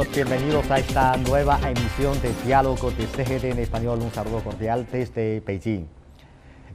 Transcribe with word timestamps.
Hola, 0.00 0.08
¿qué 0.12 0.24
tal 0.24 0.32
amigos? 0.32 0.50
Bienvenidos 0.64 0.70
a 0.70 0.78
esta 0.78 1.16
nueva 1.18 1.58
emisión 1.62 2.22
de 2.22 2.32
Diálogo 2.46 2.90
de 2.90 3.06
CGD 3.06 3.52
en 3.52 3.58
español. 3.58 3.98
Un 4.00 4.10
saludo 4.10 4.42
cordial 4.42 4.86
desde 4.90 5.40
Beijing. 5.40 5.86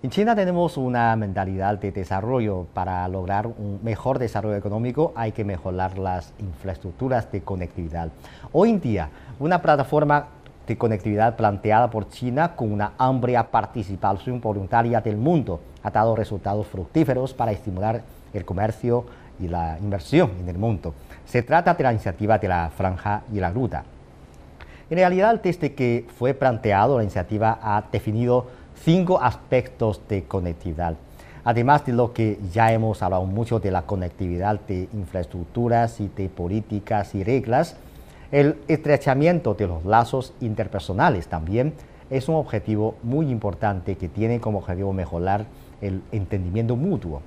En 0.03 0.09
China 0.11 0.35
tenemos 0.35 0.77
una 0.77 1.15
mentalidad 1.15 1.79
de 1.79 1.91
desarrollo. 1.91 2.67
Para 2.75 3.07
lograr 3.07 3.47
un 3.47 3.79
mejor 3.81 4.19
desarrollo 4.19 4.55
económico 4.55 5.11
hay 5.15 5.31
que 5.31 5.43
mejorar 5.43 5.97
las 5.97 6.33
infraestructuras 6.37 7.31
de 7.31 7.41
conectividad. 7.41 8.09
Hoy 8.51 8.69
en 8.69 8.79
día, 8.79 9.09
una 9.39 9.59
plataforma 9.59 10.27
de 10.67 10.77
conectividad 10.77 11.35
planteada 11.35 11.89
por 11.89 12.09
China 12.09 12.55
con 12.55 12.71
una 12.71 12.93
amplia 12.99 13.49
participación 13.49 14.39
voluntaria 14.39 15.01
del 15.01 15.17
mundo 15.17 15.61
ha 15.81 15.89
dado 15.89 16.15
resultados 16.15 16.67
fructíferos 16.67 17.33
para 17.33 17.51
estimular 17.51 18.03
el 18.33 18.45
comercio 18.45 19.05
y 19.39 19.47
la 19.47 19.77
inversión 19.79 20.31
en 20.39 20.49
el 20.49 20.57
mundo. 20.57 20.93
Se 21.25 21.41
trata 21.43 21.73
de 21.73 21.83
la 21.83 21.91
iniciativa 21.91 22.37
de 22.37 22.47
la 22.47 22.69
franja 22.69 23.23
y 23.33 23.39
la 23.39 23.51
ruta. 23.51 23.83
En 24.89 24.97
realidad, 24.97 25.41
desde 25.41 25.73
que 25.73 26.05
fue 26.17 26.33
planteado, 26.33 26.97
la 26.97 27.03
iniciativa 27.03 27.59
ha 27.61 27.83
definido 27.91 28.47
cinco 28.83 29.19
aspectos 29.21 30.01
de 30.07 30.23
conectividad. 30.23 30.95
Además 31.43 31.85
de 31.85 31.93
lo 31.93 32.13
que 32.13 32.39
ya 32.51 32.71
hemos 32.71 33.01
hablado 33.01 33.25
mucho 33.25 33.59
de 33.59 33.71
la 33.71 33.83
conectividad 33.83 34.59
de 34.61 34.87
infraestructuras 34.93 35.99
y 35.99 36.09
de 36.09 36.29
políticas 36.29 37.15
y 37.15 37.23
reglas, 37.23 37.77
el 38.31 38.57
estrechamiento 38.67 39.53
de 39.53 39.67
los 39.67 39.85
lazos 39.85 40.33
interpersonales 40.41 41.27
también 41.27 41.73
es 42.09 42.29
un 42.29 42.35
objetivo 42.35 42.95
muy 43.03 43.29
importante 43.29 43.95
que 43.95 44.09
tiene 44.09 44.39
como 44.39 44.59
objetivo 44.59 44.93
mejorar 44.93 45.45
el 45.81 46.01
entendimiento 46.11 46.75
mutuo 46.75 47.21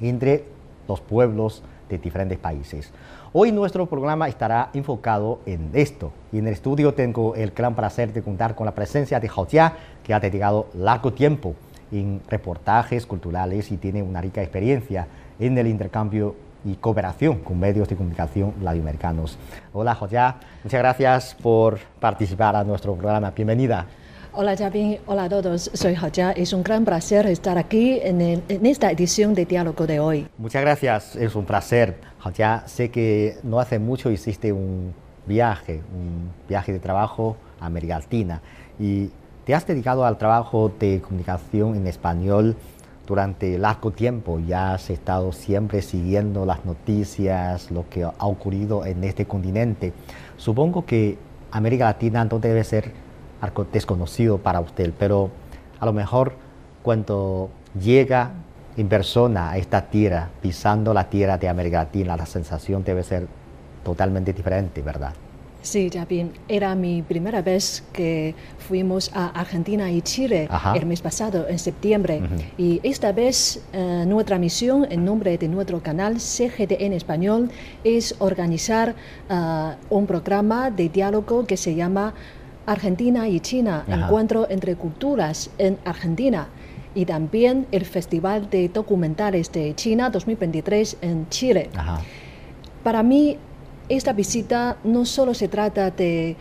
entre 0.00 0.44
los 0.88 1.00
pueblos 1.00 1.62
de 1.92 1.98
diferentes 1.98 2.38
países. 2.38 2.90
Hoy 3.32 3.52
nuestro 3.52 3.86
programa 3.86 4.28
estará 4.28 4.70
enfocado 4.74 5.40
en 5.46 5.70
esto 5.74 6.12
y 6.32 6.38
en 6.38 6.46
el 6.46 6.54
estudio 6.54 6.94
tengo 6.94 7.34
el 7.34 7.50
gran 7.50 7.74
placer 7.74 8.12
de 8.12 8.22
contar 8.22 8.54
con 8.54 8.66
la 8.66 8.74
presencia 8.74 9.20
de 9.20 9.28
Jia, 9.28 9.74
que 10.02 10.14
ha 10.14 10.20
dedicado 10.20 10.68
largo 10.74 11.12
tiempo 11.12 11.54
en 11.90 12.20
reportajes 12.28 13.06
culturales 13.06 13.70
y 13.70 13.76
tiene 13.76 14.02
una 14.02 14.20
rica 14.20 14.42
experiencia 14.42 15.06
en 15.38 15.56
el 15.58 15.66
intercambio 15.66 16.34
y 16.64 16.74
cooperación 16.76 17.40
con 17.40 17.58
medios 17.58 17.88
de 17.88 17.96
comunicación 17.96 18.54
latinoamericanos. 18.62 19.38
Hola 19.72 19.94
Jia, 19.94 20.36
muchas 20.64 20.80
gracias 20.80 21.36
por 21.42 21.78
participar 22.00 22.56
a 22.56 22.64
nuestro 22.64 22.94
programa. 22.94 23.30
Bienvenida. 23.32 23.86
Hola 24.34 24.56
Japín, 24.56 24.96
hola 25.04 25.24
a 25.24 25.28
todos, 25.28 25.70
soy 25.74 25.94
Jia. 25.94 26.32
Es 26.32 26.54
un 26.54 26.62
gran 26.62 26.86
placer 26.86 27.26
estar 27.26 27.58
aquí 27.58 28.00
en, 28.02 28.22
en, 28.22 28.64
esta 28.64 28.90
edición 28.90 29.34
de 29.34 29.44
Diálogo 29.44 29.86
de 29.86 30.00
hoy. 30.00 30.26
Muchas 30.38 30.62
gracias, 30.62 31.16
es 31.16 31.34
un 31.34 31.44
placer. 31.44 31.98
Jia, 32.18 32.62
sé 32.64 32.90
que 32.90 33.36
no 33.42 33.60
hace 33.60 33.78
mucho 33.78 34.10
hiciste 34.10 34.50
un 34.50 34.94
viaje, 35.26 35.82
un 35.94 36.30
viaje 36.48 36.72
de 36.72 36.78
trabajo 36.78 37.36
a 37.60 37.66
América 37.66 37.98
Latina 37.98 38.40
y 38.80 39.10
te 39.44 39.54
has 39.54 39.66
dedicado 39.66 40.06
al 40.06 40.16
trabajo 40.16 40.72
de 40.80 41.02
comunicación 41.02 41.76
en 41.76 41.86
español 41.86 42.56
durante 43.06 43.58
largo 43.58 43.90
tiempo. 43.90 44.40
Ya 44.40 44.72
has 44.72 44.88
estado 44.88 45.32
siempre 45.32 45.82
siguiendo 45.82 46.46
las 46.46 46.64
noticias, 46.64 47.70
lo 47.70 47.86
que 47.90 48.04
ha 48.04 48.26
ocurrido 48.26 48.86
en 48.86 49.04
este 49.04 49.26
continente. 49.26 49.92
Supongo 50.38 50.86
que 50.86 51.18
América 51.50 51.84
Latina 51.84 52.24
no 52.24 52.38
debe 52.38 52.64
ser 52.64 53.11
algo 53.42 53.66
desconocido 53.70 54.38
para 54.38 54.60
usted, 54.60 54.92
pero 54.98 55.30
a 55.78 55.84
lo 55.84 55.92
mejor 55.92 56.32
cuando 56.82 57.50
llega 57.78 58.30
en 58.76 58.88
persona 58.88 59.50
a 59.50 59.58
esta 59.58 59.82
tierra, 59.90 60.30
pisando 60.40 60.94
la 60.94 61.10
tierra 61.10 61.36
de 61.36 61.48
América 61.48 61.78
Latina, 61.84 62.16
la 62.16 62.24
sensación 62.24 62.84
debe 62.84 63.02
ser 63.02 63.26
totalmente 63.84 64.32
diferente, 64.32 64.80
¿verdad? 64.80 65.12
Sí, 65.60 65.90
Japín, 65.92 66.32
era 66.48 66.74
mi 66.74 67.02
primera 67.02 67.40
vez 67.40 67.84
que 67.92 68.34
fuimos 68.58 69.12
a 69.14 69.28
Argentina 69.28 69.92
y 69.92 70.02
Chile 70.02 70.48
el 70.74 70.86
mes 70.86 71.00
pasado, 71.00 71.46
en 71.48 71.58
septiembre. 71.58 72.20
Y 72.58 72.80
esta 72.82 73.12
vez 73.12 73.62
eh, 73.72 74.04
nuestra 74.06 74.38
misión 74.38 74.88
en 74.90 75.04
nombre 75.04 75.38
de 75.38 75.46
nuestro 75.46 75.80
canal 75.80 76.18
CGT 76.20 76.80
en 76.80 76.92
español 76.92 77.50
es 77.84 78.16
organizar 78.18 78.96
eh, 79.30 79.74
un 79.88 80.06
programa 80.06 80.68
de 80.70 80.88
diálogo 80.88 81.46
que 81.46 81.56
se 81.56 81.76
llama 81.76 82.12
Argentina 82.66 83.28
y 83.28 83.40
China, 83.40 83.84
Encuentro 83.88 84.48
entre 84.48 84.76
Culturas 84.76 85.50
en 85.58 85.78
Argentina 85.84 86.48
y 86.94 87.06
también 87.06 87.66
el 87.72 87.84
Festival 87.84 88.50
de 88.50 88.68
Documentales 88.68 89.50
de 89.52 89.74
China 89.74 90.10
2023 90.10 90.98
en 91.00 91.28
Chile. 91.28 91.70
Para 92.82 93.02
mí, 93.02 93.38
esta 93.88 94.12
visita 94.12 94.76
no 94.84 95.04
solo 95.04 95.34
se 95.34 95.48
trata 95.48 95.90
de 95.90 96.36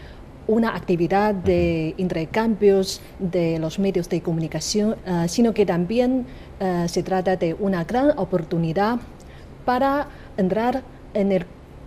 una 0.48 0.76
actividad 0.76 1.34
de 1.34 1.94
intercambios 1.98 3.02
de 3.20 3.60
los 3.60 3.80
medios 3.80 4.10
de 4.10 4.22
comunicación, 4.22 4.96
ah, 5.06 5.28
sino 5.28 5.54
que 5.54 5.66
también 5.66 6.26
ah, 6.60 6.88
se 6.88 7.04
trata 7.04 7.36
de 7.36 7.54
una 7.54 7.84
gran 7.84 8.18
oportunidad 8.18 9.00
para 9.66 10.08
entrar 10.38 10.84
en 11.14 11.32
el 11.32 11.46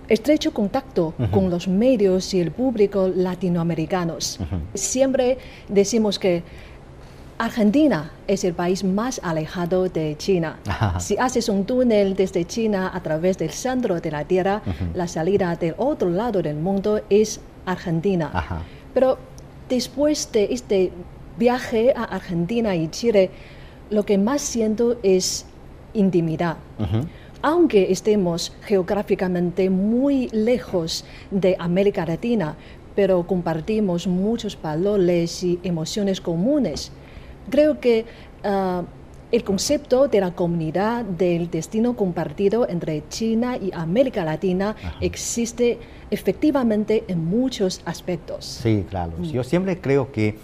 estrecho 0.08 0.52
contacto 0.52 1.14
con 1.30 1.50
los 1.50 1.68
medios 1.68 2.34
y 2.34 2.40
el 2.40 2.50
público 2.50 3.08
latinoamericanos. 3.14 4.38
Siempre 4.74 5.38
decimos 5.68 6.18
que 6.18 6.42
Argentina 7.38 8.12
es 8.28 8.44
el 8.44 8.54
país 8.54 8.84
más 8.84 9.20
alejado 9.22 9.88
de 9.88 10.16
China. 10.16 10.58
Si 10.98 11.16
haces 11.18 11.48
un 11.48 11.64
túnel 11.64 12.14
desde 12.14 12.44
China 12.44 12.90
a 12.94 13.02
través 13.02 13.38
del 13.38 13.50
centro 13.50 14.00
de 14.00 14.10
la 14.10 14.24
Tierra, 14.24 14.62
la 14.94 15.08
salida 15.08 15.56
del 15.56 15.74
otro 15.78 16.10
lado 16.10 16.42
del 16.42 16.56
mundo 16.56 17.00
es 17.10 17.40
Argentina. 17.66 18.30
Pero 18.92 19.18
después 19.68 20.30
de 20.30 20.48
este 20.52 20.92
viaje 21.38 21.92
a 21.96 22.04
Argentina 22.04 22.76
y 22.76 22.88
Chile, 22.88 23.30
lo 23.90 24.04
que 24.04 24.16
más 24.16 24.40
siento 24.40 24.98
es 25.02 25.46
intimidad 25.92 26.56
aunque 27.44 27.92
estemos 27.92 28.54
geográficamente 28.62 29.68
muy 29.68 30.28
lejos 30.30 31.04
de 31.30 31.54
América 31.58 32.06
Latina, 32.06 32.56
pero 32.96 33.26
compartimos 33.26 34.06
muchos 34.06 34.58
valores 34.60 35.44
y 35.44 35.60
emociones 35.62 36.22
comunes. 36.22 36.90
Creo 37.50 37.80
que 37.80 38.06
ah, 38.44 38.84
el 39.30 39.44
concepto 39.44 40.08
de 40.08 40.22
la 40.22 40.34
comunidad 40.34 41.04
del 41.04 41.50
destino 41.50 41.94
compartido 41.96 42.66
entre 42.66 43.06
China 43.10 43.58
y 43.58 43.70
América 43.74 44.24
Latina 44.24 44.74
existe 45.02 45.78
efectivamente 46.10 47.04
en 47.08 47.26
muchos 47.26 47.82
aspectos. 47.84 48.46
Sí, 48.46 48.86
claro. 48.88 49.12
Mm. 49.18 49.24
Yo 49.24 49.44
siempre 49.44 49.78
creo 49.82 50.10
que 50.10 50.38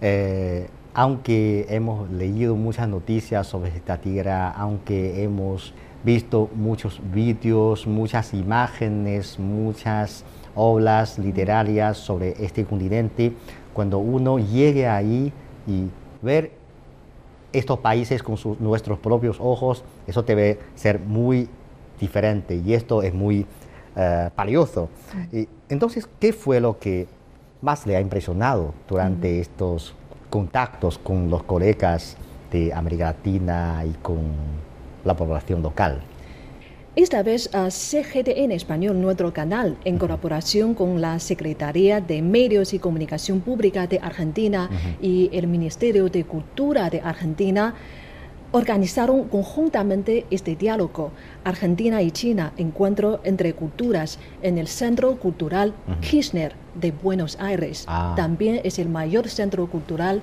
eh, 0.00 0.68
aunque 0.94 1.66
hemos 1.68 2.08
leído 2.12 2.54
muchas 2.54 2.88
noticias 2.88 3.48
sobre 3.48 3.70
esta 3.70 3.98
tierra, 3.98 4.52
aunque 4.52 5.24
hemos 5.24 5.74
visto 6.04 6.48
muchos 6.54 7.00
vídeos, 7.12 7.86
muchas 7.86 8.34
imágenes, 8.34 9.38
muchas 9.38 10.24
obras 10.54 11.18
literarias 11.18 11.98
sobre 11.98 12.34
este 12.44 12.64
continente. 12.64 13.32
Cuando 13.72 13.98
uno 13.98 14.38
llegue 14.38 14.86
ahí 14.86 15.32
y 15.66 15.86
ver 16.22 16.52
estos 17.52 17.78
países 17.78 18.22
con 18.22 18.36
nuestros 18.60 18.98
propios 18.98 19.38
ojos, 19.40 19.84
eso 20.06 20.22
debe 20.22 20.58
ser 20.74 21.00
muy 21.00 21.48
diferente 21.98 22.56
y 22.56 22.74
esto 22.74 23.02
es 23.02 23.14
muy 23.14 23.46
eh, 23.96 24.30
valioso. 24.36 24.88
Y, 25.32 25.48
entonces, 25.68 26.08
¿qué 26.18 26.32
fue 26.32 26.60
lo 26.60 26.78
que 26.78 27.06
más 27.60 27.86
le 27.86 27.96
ha 27.96 28.00
impresionado 28.00 28.74
durante 28.88 29.40
estos 29.40 29.94
contactos 30.30 30.98
con 30.98 31.30
los 31.30 31.42
colegas 31.42 32.16
de 32.52 32.72
América 32.72 33.06
Latina 33.06 33.82
y 33.84 33.92
con 34.02 34.18
la 35.08 35.16
población 35.16 35.62
local. 35.62 36.00
Esta 36.94 37.22
vez 37.22 37.54
a 37.54 37.70
CGT 37.70 38.28
en 38.38 38.50
español, 38.50 39.00
nuestro 39.00 39.32
canal, 39.32 39.76
en 39.84 39.98
colaboración 39.98 40.74
con 40.74 41.00
la 41.00 41.18
Secretaría 41.20 42.00
de 42.00 42.22
Medios 42.22 42.72
y 42.74 42.78
Comunicación 42.78 43.40
Pública 43.40 43.86
de 43.86 44.00
Argentina 44.00 44.68
y 45.00 45.30
el 45.32 45.46
Ministerio 45.46 46.08
de 46.08 46.24
Cultura 46.24 46.90
de 46.90 47.00
Argentina, 47.00 47.74
organizaron 48.50 49.28
conjuntamente 49.28 50.26
este 50.30 50.56
diálogo 50.56 51.12
Argentina 51.44 52.02
y 52.02 52.10
China, 52.10 52.52
encuentro 52.56 53.20
entre 53.22 53.52
culturas, 53.52 54.18
en 54.42 54.58
el 54.58 54.66
Centro 54.66 55.16
Cultural 55.18 55.74
Kirchner 56.00 56.54
de 56.74 56.90
Buenos 56.90 57.38
Aires. 57.40 57.84
Ah. 57.86 58.14
También 58.16 58.60
es 58.64 58.78
el 58.78 58.88
mayor 58.88 59.28
centro 59.28 59.68
cultural 59.68 60.22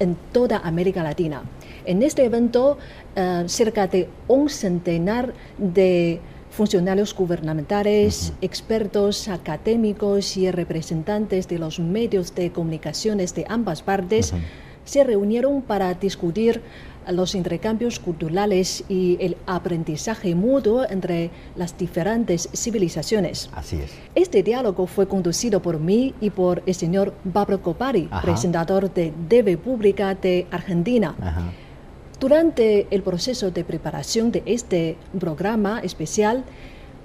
en 0.00 0.16
toda 0.32 0.58
América 0.58 1.04
Latina. 1.04 1.42
En 1.84 2.02
este 2.02 2.24
evento, 2.24 2.78
eh, 3.14 3.44
cerca 3.46 3.86
de 3.86 4.08
un 4.26 4.50
centenar 4.50 5.32
de 5.58 6.20
funcionarios 6.50 7.14
gubernamentales, 7.14 8.32
expertos, 8.40 9.28
académicos 9.28 10.36
y 10.36 10.50
representantes 10.50 11.46
de 11.46 11.58
los 11.58 11.78
medios 11.78 12.34
de 12.34 12.50
comunicaciones 12.50 13.34
de 13.34 13.46
ambas 13.48 13.82
partes 13.82 14.34
se 14.84 15.04
reunieron 15.04 15.62
para 15.62 15.94
discutir 15.94 16.62
los 17.12 17.34
intercambios 17.34 17.98
culturales 17.98 18.84
y 18.88 19.16
el 19.20 19.36
aprendizaje 19.46 20.34
mutuo 20.34 20.84
entre 20.88 21.30
las 21.56 21.76
diferentes 21.76 22.48
civilizaciones. 22.54 23.50
Así 23.52 23.76
es. 23.76 23.92
Este 24.14 24.42
diálogo 24.42 24.86
fue 24.86 25.08
conducido 25.08 25.60
por 25.60 25.78
mí 25.78 26.14
y 26.20 26.30
por 26.30 26.62
el 26.66 26.74
señor 26.74 27.14
Pablo 27.32 27.62
Copari, 27.62 28.08
presentador 28.22 28.92
de 28.92 29.12
TV 29.28 29.56
Pública 29.56 30.14
de 30.14 30.46
Argentina. 30.50 31.14
Durante 32.18 32.86
el 32.90 33.02
proceso 33.02 33.50
de 33.50 33.64
preparación 33.64 34.30
de 34.30 34.42
este 34.44 34.96
programa 35.18 35.80
especial, 35.80 36.44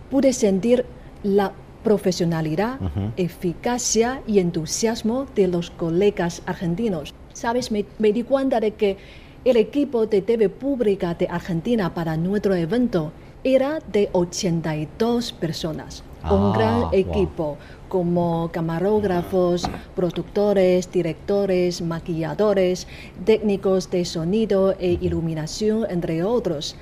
pude 0.09 0.33
sentir 0.33 0.85
la 1.23 1.53
profesionalidad, 1.85 2.79
eficacia 3.15 4.21
y 4.27 4.39
entusiasmo 4.39 5.27
de 5.35 5.47
los 5.47 5.69
colegas 5.69 6.41
argentinos. 6.47 7.13
Sabes, 7.31 7.71
me, 7.71 7.85
di 7.99 8.23
cuenta 8.23 8.59
de 8.59 8.71
que 8.71 8.97
el 9.45 9.57
equipo 9.57 10.07
de 10.07 10.23
TV 10.23 10.49
Pública 10.49 11.13
de 11.13 11.27
Argentina 11.27 11.93
para 11.93 12.17
nuestro 12.17 12.55
evento 12.55 13.11
era 13.43 13.79
de 13.91 14.09
82 14.11 15.33
personas. 15.33 16.03
un 16.23 16.31
ah, 16.31 16.53
gran 16.55 16.83
equipo 16.91 17.55
como 17.87 18.49
camarógrafos, 18.51 19.69
productores, 19.95 20.91
directores, 20.91 21.83
maquilladores, 21.83 22.87
técnicos 23.23 23.91
de 23.91 24.03
sonido 24.05 24.75
e 24.79 24.97
iluminación, 24.99 25.85
entre 25.91 26.23
otros. 26.23 26.75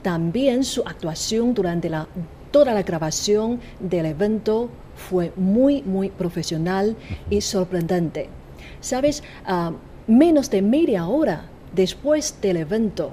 También 0.00 0.64
su 0.64 0.80
actuación 0.86 1.52
durante 1.52 1.90
la 1.90 2.08
toda 2.50 2.72
la 2.72 2.82
grabación 2.82 3.60
del 3.78 4.06
evento 4.06 4.70
fue 4.94 5.30
muy, 5.36 5.82
muy 5.82 6.08
profesional 6.08 6.96
y 7.28 7.42
sorprendente. 7.42 8.30
Sabes, 8.80 9.22
uh, 9.46 9.74
menos 10.10 10.48
de 10.48 10.62
media 10.62 11.06
hora 11.06 11.50
después 11.76 12.38
del 12.40 12.56
evento 12.56 13.12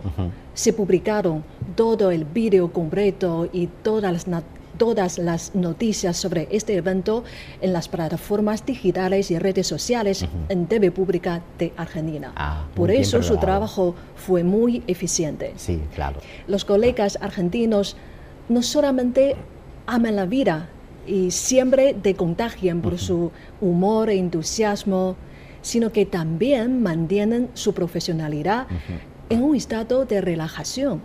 se 0.54 0.74
publicaron 0.74 1.44
todo 1.76 2.10
el 2.10 2.26
vídeo 2.26 2.72
completo 2.72 3.50
y 3.52 3.68
todas 3.68 4.28
las, 4.28 4.44
todas 4.78 5.18
las 5.18 5.54
noticias 5.54 6.18
sobre 6.18 6.48
este 6.50 6.76
evento 6.76 7.24
en 7.62 7.74
las 7.74 7.88
plataformas 7.90 8.66
digitales 8.66 9.30
y 9.32 9.38
redes 9.38 9.68
sociales 9.68 10.26
en 10.50 10.66
TV 10.68 10.92
Pública 10.92 11.44
de 11.60 11.74
Argentina. 11.78 12.32
Ah, 12.36 12.66
Por 12.74 12.90
eso 12.90 13.22
su 13.22 13.38
trabajo 13.38 13.96
fue 14.16 14.44
muy 14.44 14.82
eficiente. 14.88 15.54
Sí, 15.58 15.82
claro. 15.94 16.20
Los 16.48 16.66
colegas 16.66 17.20
argentinos 17.22 17.98
no 18.50 18.62
solamente 18.62 19.36
aman 19.86 20.16
la 20.16 20.26
vida 20.26 20.70
y 21.06 21.32
siempre 21.32 21.94
te 21.94 22.16
contagian 22.16 22.82
por 22.82 22.98
su 22.98 23.32
humor 23.60 24.10
e 24.10 24.18
entusiasmo, 24.18 25.18
sino 25.64 25.92
que 25.92 26.06
también 26.06 26.84
mantienen 26.84 27.50
su 27.56 27.74
profesionalidad 27.74 28.68
en 29.30 29.42
un 29.42 29.56
estado 29.56 30.06
de 30.06 30.22
relajación. 30.22 31.02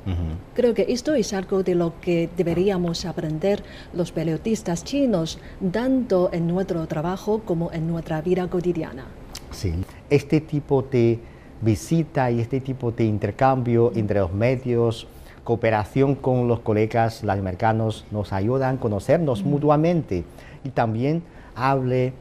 Creo 0.55 0.75
que 0.75 0.87
esto 0.88 1.14
es 1.14 1.32
algo 1.32 1.62
de 1.62 1.75
lo 1.75 1.99
que 2.00 2.28
deberíamos 2.37 3.06
aprender 3.06 3.62
los 3.94 4.12
periodistas 4.12 4.84
chinos, 4.84 5.38
tanto 5.72 6.28
en 6.32 6.46
nuestro 6.46 6.87
trabajo 6.87 7.40
como 7.46 7.72
en 7.72 7.87
nuestra 7.87 8.20
vida 8.20 8.46
cotidiana. 8.49 9.06
Sí, 9.50 9.72
este 10.10 10.43
tipo 10.43 10.82
de 10.82 11.19
visita 11.62 12.31
y 12.31 12.40
este 12.40 12.60
tipo 12.60 12.93
de 12.93 13.05
intercambio 13.05 13.93
entre 13.94 14.20
los 14.20 14.32
medios, 14.32 15.06
cooperación 15.44 16.14
con 16.14 16.46
los 16.49 16.60
colegas 16.60 17.25
latinoamericanos 17.25 18.05
nos 18.10 18.34
ayudan 18.34 18.76
a 18.76 18.81
conocernos 18.81 19.44
mutuamente 19.44 20.25
y 20.64 20.69
también 20.69 21.22
hable 21.55 22.12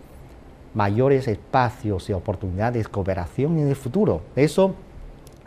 mayores 0.74 1.28
espacios 1.28 2.10
y 2.10 2.14
oportunidades 2.14 2.86
de 2.86 2.90
cooperación 2.90 3.58
en 3.60 3.68
el 3.68 3.76
futuro. 3.76 4.22
Eso 4.36 4.76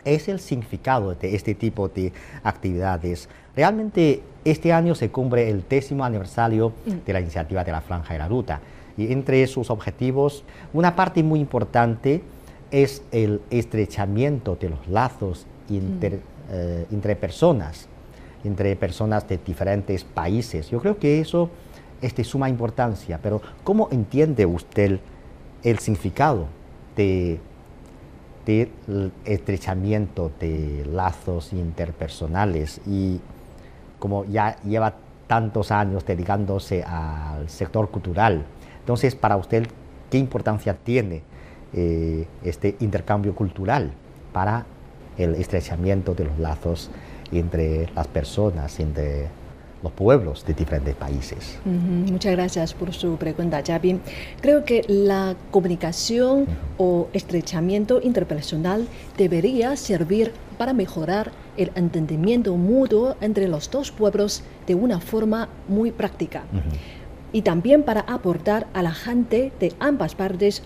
es 0.03 0.27
el 0.27 0.39
significado 0.39 1.13
de 1.15 1.35
este 1.35 1.55
tipo 1.55 1.87
de 1.87 2.11
actividades. 2.43 3.29
Realmente 3.55 4.21
este 4.45 4.73
año 4.73 4.95
se 4.95 5.09
cumple 5.09 5.49
el 5.49 5.63
décimo 5.67 6.03
aniversario 6.03 6.73
mm. 6.85 7.05
de 7.05 7.13
la 7.13 7.21
iniciativa 7.21 7.63
de 7.63 7.71
la 7.71 7.81
Franja 7.81 8.13
de 8.13 8.19
la 8.19 8.27
Ruta 8.27 8.61
y 8.97 9.11
entre 9.11 9.45
sus 9.47 9.69
objetivos 9.69 10.43
una 10.73 10.95
parte 10.95 11.23
muy 11.23 11.39
importante 11.39 12.21
es 12.71 13.03
el 13.11 13.41
estrechamiento 13.49 14.55
de 14.55 14.69
los 14.69 14.87
lazos 14.87 15.45
inter, 15.69 16.15
mm. 16.15 16.31
Eh, 16.53 16.85
entre 16.91 17.15
personas, 17.15 17.87
entre 18.43 18.75
personas 18.75 19.25
de 19.25 19.37
diferentes 19.37 20.03
países. 20.03 20.69
Yo 20.69 20.81
creo 20.81 20.97
que 20.97 21.21
eso 21.21 21.49
es 22.01 22.15
de 22.15 22.23
suma 22.23 22.49
importancia, 22.49 23.19
pero 23.21 23.41
¿cómo 23.63 23.89
entiende 23.91 24.45
usted 24.45 24.99
el 25.63 25.79
significado 25.79 26.47
de 26.95 27.39
del 28.45 29.11
estrechamiento 29.25 30.31
de 30.39 30.85
lazos 30.91 31.53
interpersonales 31.53 32.81
y 32.87 33.19
como 33.99 34.25
ya 34.25 34.57
lleva 34.63 34.95
tantos 35.27 35.71
años 35.71 36.05
dedicándose 36.05 36.83
al 36.83 37.47
sector 37.49 37.89
cultural. 37.89 38.43
Entonces, 38.79 39.15
para 39.15 39.37
usted, 39.37 39.67
¿qué 40.09 40.17
importancia 40.17 40.73
tiene 40.75 41.21
eh, 41.73 42.27
este 42.43 42.75
intercambio 42.79 43.33
cultural 43.33 43.91
para 44.33 44.65
el 45.17 45.35
estrechamiento 45.35 46.15
de 46.15 46.25
los 46.25 46.37
lazos 46.39 46.89
entre 47.31 47.89
las 47.95 48.07
personas, 48.07 48.77
entre 48.79 49.27
los 49.83 49.91
pueblos 49.91 50.45
de 50.45 50.53
diferentes 50.53 50.95
países. 50.95 51.59
Muchas 51.65 52.33
gracias 52.33 52.73
por 52.73 52.93
su 52.93 53.15
pregunta, 53.17 53.61
Javi. 53.65 53.99
Creo 54.41 54.63
que 54.63 54.83
la 54.87 55.35
comunicación 55.49 56.45
o 56.77 57.07
estrechamiento 57.13 58.01
interpersonal 58.01 58.87
debería 59.17 59.75
servir 59.75 60.31
para 60.57 60.73
mejorar 60.73 61.31
el 61.57 61.71
entendimiento 61.75 62.55
mutuo 62.55 63.15
entre 63.21 63.47
los 63.47 63.69
dos 63.71 63.91
pueblos 63.91 64.43
de 64.67 64.75
una 64.75 64.99
forma 64.99 65.49
muy 65.67 65.91
práctica. 65.91 66.43
Y 67.33 67.41
también 67.41 67.83
para 67.83 68.01
aportar 68.01 68.67
a 68.73 68.81
la 68.81 68.91
gente 68.91 69.51
de 69.59 69.73
ambas 69.79 70.15
partes 70.15 70.63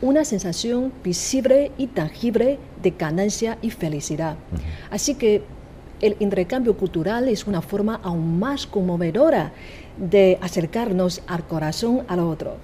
una 0.00 0.24
sensación 0.24 0.92
visible 1.02 1.72
y 1.76 1.88
tangible 1.88 2.58
de 2.82 2.90
ganancia 2.90 3.58
y 3.62 3.70
felicidad. 3.70 4.36
Así 4.90 5.14
que 5.14 5.42
el 6.00 6.16
intercambio 6.20 6.76
cultural 6.76 7.28
es 7.28 7.46
una 7.46 7.62
forma 7.62 8.00
aún 8.02 8.38
más 8.38 8.66
conmovedora 8.66 9.52
de 9.96 10.38
acercarnos 10.40 11.22
al 11.26 11.46
corazón 11.46 12.04
al 12.08 12.20
otro. 12.20 12.56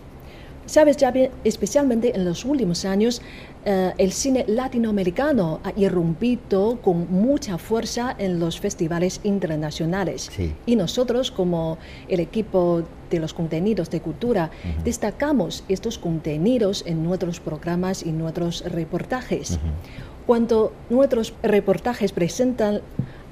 Sabes, 0.67 0.97
ya 0.97 1.13
especialmente 1.45 2.17
en 2.17 2.25
los 2.25 2.45
últimos 2.47 2.87
años, 2.87 3.21
eh, 3.67 3.93
el 3.99 4.13
cine 4.13 4.47
latinoamericano 4.49 5.61
ha 5.63 5.73
irrumpido 5.77 6.81
con 6.81 7.11
mucha 7.13 7.59
fuerza 7.59 8.15
en 8.19 8.41
los 8.41 8.61
festivales 8.61 9.21
internacionales. 9.25 10.31
Y 10.65 10.77
nosotros, 10.77 11.31
como 11.31 11.77
el 12.09 12.21
equipo 12.21 12.83
de 13.11 13.21
los 13.21 13.35
contenidos 13.35 13.91
de 13.91 14.01
cultura, 14.01 14.51
destacamos 14.85 15.65
estos 15.69 15.99
contenidos 15.99 16.83
en 16.87 17.05
nuestros 17.05 17.41
programas 17.41 18.03
y 18.03 18.13
nuestros 18.13 18.65
reportajes. 18.65 19.59
Cuando 20.27 20.73
nuestros 20.89 21.35
reportajes 21.43 22.13
presentan 22.13 22.81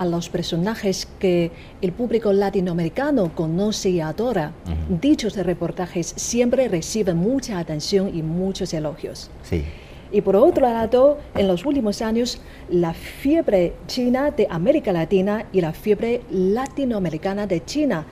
a 0.02 0.04
los 0.04 0.28
personajes 0.28 1.09
que 1.21 1.52
el 1.80 1.92
público 1.92 2.32
latinoamericano 2.32 3.35
conoce 3.35 3.90
y 3.90 4.00
adora, 4.00 4.52
dichos 5.00 5.37
reportajes 5.37 6.12
siempre 6.16 6.66
reciben 6.68 7.16
mucha 7.16 7.59
atención 7.59 8.11
y 8.12 8.23
muchos 8.23 8.75
elogios. 8.75 9.30
Sí. 9.44 9.64
Y 10.11 10.21
por 10.21 10.35
otro 10.37 10.68
lado, 10.68 11.18
en 11.37 11.47
los 11.47 11.64
últimos 11.64 12.02
años, 12.02 12.40
la 12.68 12.92
fiebre 12.94 13.75
china 13.87 14.32
de 14.32 14.47
América 14.50 14.92
Latina 14.92 15.47
y 15.52 15.61
la 15.61 15.73
fiebre 15.73 16.23
latinoamericana 16.30 17.47
de 17.47 17.64
China 17.64 18.04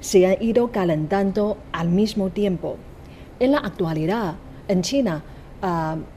se 0.00 0.26
han 0.26 0.40
ido 0.40 0.70
calentando 0.70 1.58
al 1.72 1.88
mismo 1.88 2.30
tiempo. 2.30 2.76
En 3.40 3.52
la 3.52 3.58
actualidad, 3.58 4.36
en 4.68 4.82
China, 4.82 5.24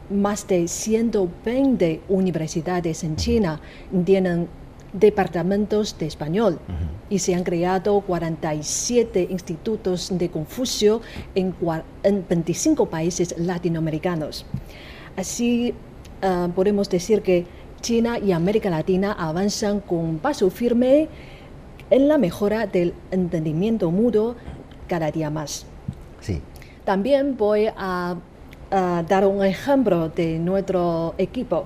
más 0.10 0.48
de 0.48 0.68
120 0.68 2.02
universidades 2.10 3.04
en 3.04 3.16
China 3.16 3.60
tienen 4.06 4.48
departamentos 5.00 5.98
de 5.98 6.06
español 6.06 6.60
y 7.10 7.20
se 7.20 7.36
han 7.36 7.44
creado 7.44 8.02
47 8.02 9.28
institutos 9.30 10.10
de 10.12 10.30
Confucio 10.30 11.02
en, 11.36 11.56
25 12.30 12.88
países 12.88 13.36
latinoamericanos. 13.38 14.46
Así 15.16 15.74
ah, 16.22 16.50
podemos 16.54 16.90
decir 16.90 17.22
que 17.22 17.46
China 17.82 18.20
y 18.20 18.32
América 18.32 18.70
Latina 18.70 19.14
avanzan 19.14 19.80
con 19.80 20.18
paso 20.18 20.50
firme 20.50 21.08
en 21.90 22.08
la 22.08 22.18
mejora 22.18 22.68
del 22.68 22.94
entendimiento 23.12 23.92
mudo 23.92 24.36
cada 24.88 25.12
día 25.12 25.30
más. 25.30 25.66
Sí. 26.20 26.42
También 26.84 27.38
voy 27.38 27.68
a 27.76 28.18
dar 28.70 29.26
un 29.26 29.44
ejemplo 29.44 30.10
de 30.10 30.40
nuestro 30.40 31.16
equipo. 31.18 31.66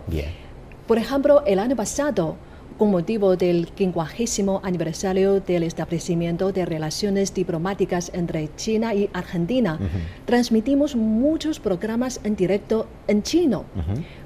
Por 0.88 0.98
ejemplo, 0.98 1.44
el 1.46 1.60
año 1.60 1.76
pasado, 1.76 2.36
con 2.82 2.90
motivo 2.90 3.36
del 3.36 3.68
50 3.76 4.62
aniversario 4.64 5.40
del 5.40 5.62
establecimiento 5.62 6.52
de 6.52 6.66
relaciones 6.66 7.32
diplomáticas 7.32 8.10
entre 8.16 8.50
China 8.56 8.96
y 8.96 9.08
Argentina, 9.14 9.78
transmitimos 10.26 10.96
muchos 10.96 11.60
programas 11.60 12.20
en 12.24 12.36
directo 12.36 12.88
en 13.08 13.22
chino. 13.22 13.66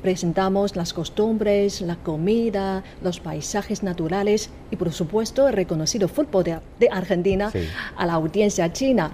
Presentamos 0.01 0.77
las 0.77 0.93
costumbres, 0.93 1.81
la 1.81 1.97
comida, 1.97 2.81
los 3.03 3.19
paisajes 3.19 3.83
naturales 3.83 4.49
y, 4.71 4.77
por 4.77 4.93
supuesto, 4.93 5.49
el 5.49 5.53
reconocido 5.53 6.07
fútbol 6.07 6.45
de, 6.79 6.89
Argentina 6.89 7.51
a 7.97 8.05
la 8.05 8.13
audiencia 8.13 8.71
china, 8.71 9.11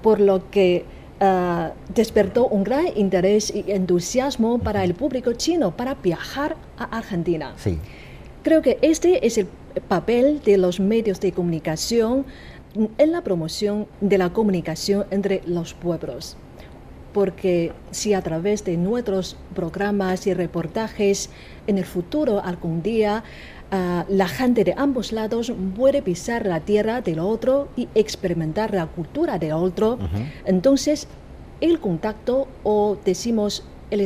por 0.00 0.20
lo 0.20 0.48
que 0.48 0.84
uh, 1.20 1.70
despertó 1.92 2.46
un 2.46 2.62
gran 2.62 2.86
interés 2.94 3.52
y 3.52 3.64
entusiasmo 3.66 4.60
para 4.60 4.84
el 4.84 4.94
público 4.94 5.32
chino 5.32 5.76
para 5.76 5.94
viajar 5.94 6.54
a 6.78 6.84
Argentina. 6.98 7.54
Sí. 7.56 7.76
Creo 8.42 8.62
que 8.62 8.78
este 8.80 9.26
es 9.26 9.36
el 9.36 9.48
papel 9.88 10.40
de 10.42 10.56
los 10.56 10.80
medios 10.80 11.20
de 11.20 11.32
comunicación 11.32 12.24
en 12.74 13.12
la 13.12 13.22
promoción 13.22 13.86
de 14.00 14.16
la 14.16 14.32
comunicación 14.32 15.06
entre 15.10 15.42
los 15.44 15.74
pueblos. 15.74 16.36
Porque 17.12 17.72
si 17.90 18.14
a 18.14 18.22
través 18.22 18.64
de 18.64 18.76
nuestros 18.76 19.36
programas 19.54 20.26
y 20.26 20.34
reportajes 20.34 21.28
en 21.66 21.78
el 21.78 21.84
futuro 21.84 22.40
algún 22.42 22.82
día 22.82 23.24
uh, 23.72 24.04
la 24.08 24.28
gente 24.28 24.62
de 24.62 24.74
ambos 24.76 25.12
lados 25.12 25.52
puede 25.76 26.02
pisar 26.02 26.46
la 26.46 26.60
tierra 26.60 27.00
del 27.00 27.18
otro 27.18 27.68
y 27.76 27.88
experimentar 27.94 28.72
la 28.72 28.86
cultura 28.86 29.38
del 29.38 29.52
otro, 29.52 29.98
entonces 30.44 31.08
el 31.60 31.80
contacto 31.80 32.48
o 32.62 32.96
decimos 33.04 33.64
el 33.90 34.00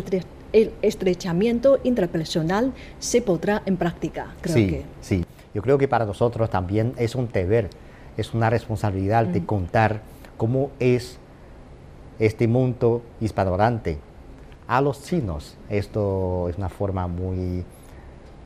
el 0.55 0.73
estrechamiento 0.83 1.81
interpersonal 1.83 2.73
se 3.01 3.21
podrá 3.21 3.63
en 3.67 3.77
práctica, 3.77 4.35
creo 4.41 4.55
sí, 4.55 4.67
que. 4.69 4.85
Sí, 5.01 5.25
yo 5.53 5.61
creo 5.63 5.77
que 5.77 5.89
para 5.89 6.07
nosotros 6.07 6.49
también 6.49 6.95
es 6.97 7.17
un 7.17 7.29
deber, 7.31 7.69
es 8.17 8.33
una 8.33 8.49
responsabilidad 8.51 9.27
de 9.27 9.45
contar 9.45 10.03
cómo 10.37 10.71
es 10.79 11.19
este 12.21 12.47
mundo 12.47 13.03
hispanohablante 13.21 13.99
a 14.69 14.81
los 14.81 15.03
chinos. 15.03 15.57
Esto 15.69 16.49
es 16.49 16.57
una 16.57 16.69
forma 16.69 17.09
muy 17.09 17.65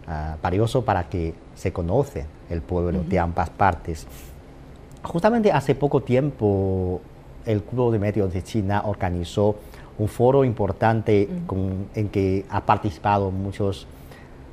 uh, 0.08 0.40
valiosa 0.42 0.80
para 0.80 1.10
que 1.10 1.34
se 1.54 1.74
conoce 1.74 2.24
el 2.48 2.62
pueblo 2.62 3.02
de 3.02 3.18
ambas 3.18 3.50
partes. 3.50 4.06
Justamente 5.02 5.52
hace 5.52 5.74
poco 5.74 6.02
tiempo 6.02 7.02
el 7.44 7.62
Club 7.62 7.92
de 7.92 7.98
Medios 7.98 8.32
de 8.32 8.42
China 8.42 8.84
organizó 8.86 9.56
un 9.98 10.08
foro 10.08 10.44
importante 10.44 11.28
en 11.94 12.08
que 12.08 12.44
ha 12.50 12.60
participado 12.64 13.30
muchos 13.30 13.86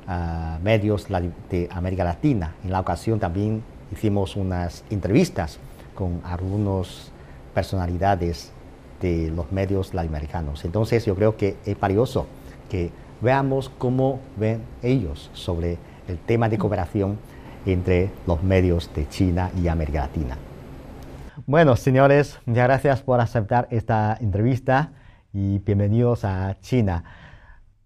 ah, 0.08 0.58
medios 0.62 1.06
de 1.50 1.68
América 1.70 2.04
Latina. 2.04 2.54
En 2.64 2.72
la 2.72 2.80
ocasión 2.80 3.20
también 3.20 3.62
hicimos 3.92 4.36
unas 4.36 4.84
entrevistas 4.90 5.58
con 5.94 6.20
algunas 6.24 7.10
personalidades 7.54 8.52
de 9.00 9.30
los 9.30 9.52
medios 9.52 9.94
latinoamericanos. 9.94 10.64
Entonces 10.64 11.04
yo 11.04 11.14
creo 11.14 11.36
que 11.36 11.56
es 11.64 11.78
valioso 11.78 12.26
que 12.68 12.90
veamos 13.20 13.70
cómo 13.78 14.20
ven 14.36 14.62
ellos 14.82 15.30
sobre 15.32 15.78
el 16.08 16.18
tema 16.18 16.48
de 16.48 16.58
cooperación 16.58 17.18
entre 17.64 18.10
los 18.26 18.42
medios 18.42 18.90
de 18.94 19.08
China 19.08 19.50
y 19.60 19.68
América 19.68 20.00
Latina. 20.00 20.36
Bueno, 21.46 21.76
señores, 21.76 22.38
muchas 22.46 22.64
gracias 22.64 23.02
por 23.02 23.20
aceptar 23.20 23.68
esta 23.70 24.16
entrevista 24.20 24.90
y 25.32 25.58
bienvenidos 25.58 26.24
a 26.24 26.56
China. 26.60 27.04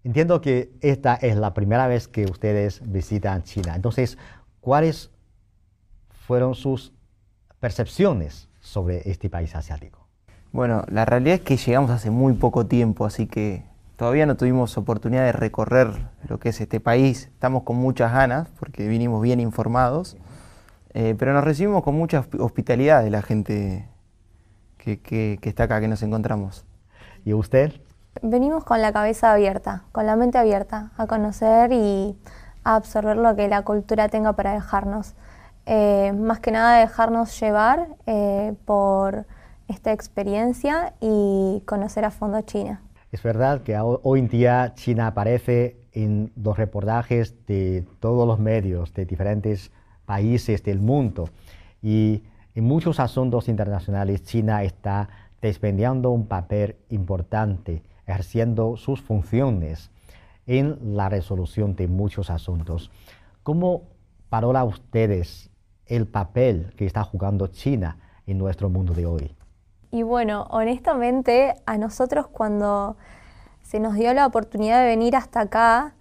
Entiendo 0.03 0.41
que 0.41 0.71
esta 0.81 1.15
es 1.15 1.35
la 1.35 1.53
primera 1.53 1.87
vez 1.87 2.07
que 2.07 2.25
ustedes 2.25 2.81
visitan 2.83 3.43
China. 3.43 3.75
Entonces, 3.75 4.17
¿cuáles 4.59 5.11
fueron 6.09 6.55
sus 6.55 6.93
percepciones 7.59 8.49
sobre 8.59 9.09
este 9.09 9.29
país 9.29 9.55
asiático? 9.55 10.07
Bueno, 10.51 10.83
la 10.89 11.05
realidad 11.05 11.35
es 11.35 11.41
que 11.41 11.57
llegamos 11.57 11.91
hace 11.91 12.09
muy 12.09 12.33
poco 12.33 12.65
tiempo, 12.65 13.05
así 13.05 13.27
que 13.27 13.63
todavía 13.95 14.25
no 14.25 14.35
tuvimos 14.35 14.77
oportunidad 14.77 15.23
de 15.25 15.31
recorrer 15.31 16.09
lo 16.27 16.39
que 16.39 16.49
es 16.49 16.61
este 16.61 16.79
país. 16.79 17.29
Estamos 17.33 17.63
con 17.63 17.77
muchas 17.77 18.11
ganas 18.11 18.49
porque 18.59 18.87
vinimos 18.87 19.21
bien 19.21 19.39
informados, 19.39 20.17
eh, 20.93 21.15
pero 21.17 21.33
nos 21.33 21.43
recibimos 21.43 21.83
con 21.83 21.95
mucha 21.95 22.25
hospitalidad 22.39 23.03
de 23.03 23.11
la 23.11 23.21
gente 23.21 23.87
que 24.77 25.39
está 25.43 25.65
acá, 25.65 25.79
que 25.79 25.87
nos 25.87 26.01
encontramos. 26.01 26.65
¿Y 27.25 27.33
usted? 27.33 27.73
Venimos 28.21 28.63
con 28.63 28.81
la 28.81 28.91
cabeza 28.91 29.31
abierta, 29.33 29.83
con 29.91 30.05
la 30.05 30.15
mente 30.15 30.37
abierta, 30.37 30.91
a 30.97 31.07
conocer 31.07 31.71
y 31.71 32.15
a 32.63 32.75
absorber 32.75 33.17
lo 33.17 33.35
que 33.35 33.47
la 33.47 33.61
cultura 33.63 34.09
tenga 34.09 34.33
para 34.33 34.53
dejarnos. 34.53 35.13
Eh, 35.65 36.11
más 36.13 36.39
que 36.39 36.51
nada 36.51 36.79
dejarnos 36.79 37.39
llevar 37.39 37.87
eh, 38.05 38.53
por 38.65 39.25
esta 39.67 39.93
experiencia 39.93 40.93
y 40.99 41.63
conocer 41.65 42.03
a 42.03 42.11
fondo 42.11 42.41
China. 42.41 42.81
Es 43.11 43.23
verdad 43.23 43.61
que 43.61 43.77
hoy 43.79 44.19
en 44.19 44.27
día 44.27 44.73
China 44.75 45.07
aparece 45.07 45.77
en 45.93 46.31
los 46.35 46.57
reportajes 46.57 47.45
de 47.45 47.85
todos 47.99 48.27
los 48.27 48.39
medios 48.39 48.93
de 48.93 49.05
diferentes 49.05 49.71
países 50.05 50.63
del 50.63 50.79
mundo 50.79 51.29
y 51.81 52.23
en 52.55 52.63
muchos 52.63 52.99
asuntos 52.99 53.47
internacionales 53.47 54.23
China 54.23 54.63
está 54.63 55.09
desempeñando 55.41 56.11
un 56.11 56.27
papel 56.27 56.75
importante, 56.89 57.83
ejerciendo 58.05 58.77
sus 58.77 59.01
funciones 59.01 59.91
en 60.45 60.95
la 60.95 61.09
resolución 61.09 61.75
de 61.75 61.87
muchos 61.87 62.29
asuntos. 62.29 62.91
¿Cómo 63.43 63.83
valora 64.29 64.63
ustedes 64.63 65.49
el 65.85 66.07
papel 66.07 66.73
que 66.77 66.85
está 66.85 67.03
jugando 67.03 67.47
China 67.47 67.97
en 68.25 68.37
nuestro 68.37 68.69
mundo 68.69 68.93
de 68.93 69.05
hoy? 69.05 69.35
Y 69.91 70.03
bueno, 70.03 70.47
honestamente, 70.51 71.55
a 71.65 71.77
nosotros 71.77 72.27
cuando 72.27 72.95
se 73.61 73.79
nos 73.79 73.95
dio 73.95 74.13
la 74.13 74.25
oportunidad 74.25 74.79
de 74.79 74.85
venir 74.87 75.15
hasta 75.15 75.41
acá, 75.41 75.95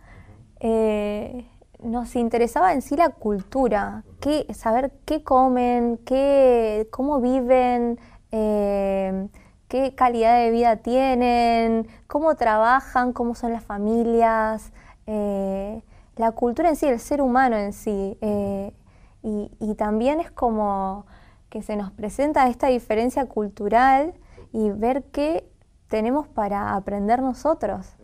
eh, 0.60 1.46
nos 1.82 2.14
interesaba 2.14 2.72
en 2.72 2.82
sí 2.82 2.96
la 2.96 3.08
cultura, 3.08 4.04
saber 4.52 4.92
qué 5.06 5.24
comen, 5.24 5.98
qué, 6.04 6.88
cómo 6.90 7.20
viven, 7.20 7.98
eh, 8.32 9.28
qué 9.68 9.94
calidad 9.94 10.38
de 10.38 10.50
vida 10.50 10.76
tienen, 10.76 11.86
cómo 12.06 12.34
trabajan, 12.34 13.12
cómo 13.12 13.34
son 13.34 13.52
las 13.52 13.64
familias, 13.64 14.72
eh, 15.06 15.82
la 16.16 16.32
cultura 16.32 16.68
en 16.68 16.76
sí, 16.76 16.86
el 16.86 16.98
ser 16.98 17.22
humano 17.22 17.56
en 17.56 17.72
sí. 17.72 18.18
Eh, 18.20 18.72
y, 19.22 19.74
también 19.76 20.18
es 20.20 20.30
como 20.30 21.06
que 21.50 21.62
se 21.62 21.76
nos 21.76 21.92
presenta 21.92 22.48
esta 22.48 22.66
diferencia 22.66 23.26
cultural 23.26 24.14
y 24.52 24.70
ver 24.70 25.04
qué 25.04 25.48
tenemos 25.88 26.26
para 26.26 26.74
aprender 26.74 27.22
nosotros. 27.22 27.94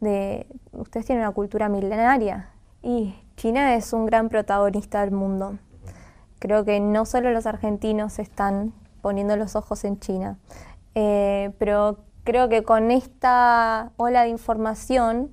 De, 0.00 0.46
ustedes 0.72 1.06
tienen 1.06 1.24
una 1.24 1.32
cultura 1.32 1.68
milenaria 1.68 2.50
y 2.82 3.14
China 3.36 3.74
es 3.74 3.92
un 3.92 4.06
gran 4.06 4.28
protagonista 4.28 5.00
del 5.00 5.12
mundo. 5.12 5.58
Creo 6.38 6.64
que 6.64 6.80
no 6.80 7.06
solo 7.06 7.30
los 7.30 7.46
argentinos 7.46 8.18
están 8.18 8.72
poniendo 9.04 9.36
los 9.36 9.54
ojos 9.54 9.84
en 9.84 10.00
China. 10.00 10.38
Eh, 10.94 11.52
pero 11.58 11.98
creo 12.24 12.48
que 12.48 12.62
con 12.62 12.90
esta 12.90 13.92
ola 13.98 14.22
de 14.22 14.30
información, 14.30 15.30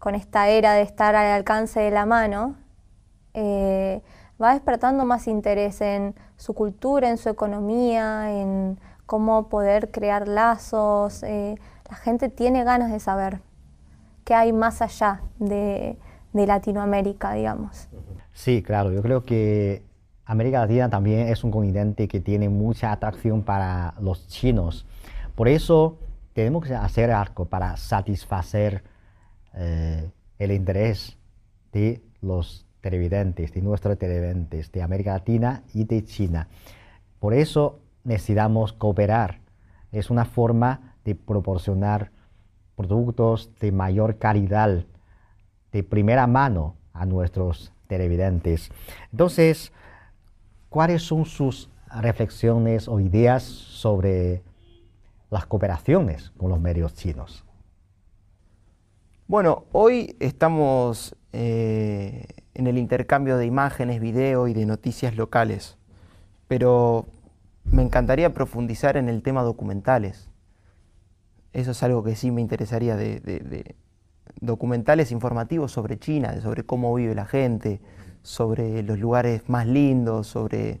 con 0.00 0.16
esta 0.16 0.48
era 0.48 0.72
de 0.72 0.82
estar 0.82 1.14
al 1.14 1.28
alcance 1.28 1.78
de 1.78 1.92
la 1.92 2.04
mano, 2.04 2.56
eh, 3.34 4.02
va 4.42 4.54
despertando 4.54 5.04
más 5.04 5.28
interés 5.28 5.80
en 5.82 6.16
su 6.36 6.52
cultura, 6.52 7.10
en 7.10 7.16
su 7.16 7.28
economía, 7.28 8.32
en 8.32 8.80
cómo 9.06 9.48
poder 9.48 9.92
crear 9.92 10.26
lazos. 10.26 11.22
Eh, 11.22 11.54
la 11.88 11.94
gente 11.94 12.28
tiene 12.28 12.64
ganas 12.64 12.90
de 12.90 12.98
saber 12.98 13.40
qué 14.24 14.34
hay 14.34 14.52
más 14.52 14.82
allá 14.82 15.22
de, 15.38 15.96
de 16.32 16.46
Latinoamérica, 16.48 17.34
digamos. 17.34 17.88
Sí, 18.32 18.64
claro, 18.64 18.90
yo 18.90 19.00
creo 19.00 19.22
que 19.24 19.91
América 20.32 20.60
Latina 20.60 20.88
también 20.88 21.28
es 21.28 21.44
un 21.44 21.50
continente 21.50 22.08
que 22.08 22.18
tiene 22.18 22.48
mucha 22.48 22.90
atracción 22.90 23.42
para 23.42 23.92
los 24.00 24.28
chinos. 24.28 24.86
Por 25.34 25.46
eso 25.46 25.98
tenemos 26.32 26.64
que 26.66 26.74
hacer 26.74 27.10
algo 27.10 27.44
para 27.44 27.76
satisfacer 27.76 28.82
eh, 29.52 30.08
el 30.38 30.52
interés 30.52 31.18
de 31.70 32.00
los 32.22 32.66
televidentes, 32.80 33.52
de 33.52 33.60
nuestros 33.60 33.98
televidentes 33.98 34.72
de 34.72 34.80
América 34.80 35.12
Latina 35.12 35.64
y 35.74 35.84
de 35.84 36.02
China. 36.02 36.48
Por 37.20 37.34
eso 37.34 37.80
necesitamos 38.02 38.72
cooperar. 38.72 39.40
Es 39.90 40.08
una 40.08 40.24
forma 40.24 40.94
de 41.04 41.14
proporcionar 41.14 42.10
productos 42.74 43.50
de 43.60 43.70
mayor 43.70 44.16
calidad, 44.16 44.86
de 45.72 45.82
primera 45.82 46.26
mano 46.26 46.76
a 46.94 47.04
nuestros 47.04 47.74
televidentes. 47.86 48.70
Entonces, 49.10 49.74
¿Cuáles 50.72 51.02
son 51.02 51.26
sus 51.26 51.68
reflexiones 52.00 52.88
o 52.88 52.98
ideas 52.98 53.42
sobre 53.42 54.42
las 55.28 55.44
cooperaciones 55.44 56.30
con 56.38 56.48
los 56.48 56.62
medios 56.62 56.94
chinos? 56.94 57.44
Bueno, 59.28 59.66
hoy 59.72 60.16
estamos 60.18 61.14
eh, 61.34 62.24
en 62.54 62.66
el 62.68 62.78
intercambio 62.78 63.36
de 63.36 63.44
imágenes, 63.44 64.00
video 64.00 64.48
y 64.48 64.54
de 64.54 64.64
noticias 64.64 65.14
locales. 65.14 65.76
Pero 66.48 67.04
me 67.64 67.82
encantaría 67.82 68.32
profundizar 68.32 68.96
en 68.96 69.10
el 69.10 69.22
tema 69.22 69.42
documentales. 69.42 70.30
Eso 71.52 71.72
es 71.72 71.82
algo 71.82 72.02
que 72.02 72.16
sí 72.16 72.30
me 72.30 72.40
interesaría 72.40 72.96
de, 72.96 73.76
documentales 74.40 75.12
informativos 75.12 75.70
sobre 75.70 75.98
China, 75.98 76.40
sobre 76.40 76.64
cómo 76.64 76.94
vive 76.94 77.14
la 77.14 77.26
gente, 77.26 77.82
sobre 78.22 78.82
los 78.82 78.98
lugares 78.98 79.48
más 79.48 79.66
lindos, 79.66 80.26
sobre 80.26 80.80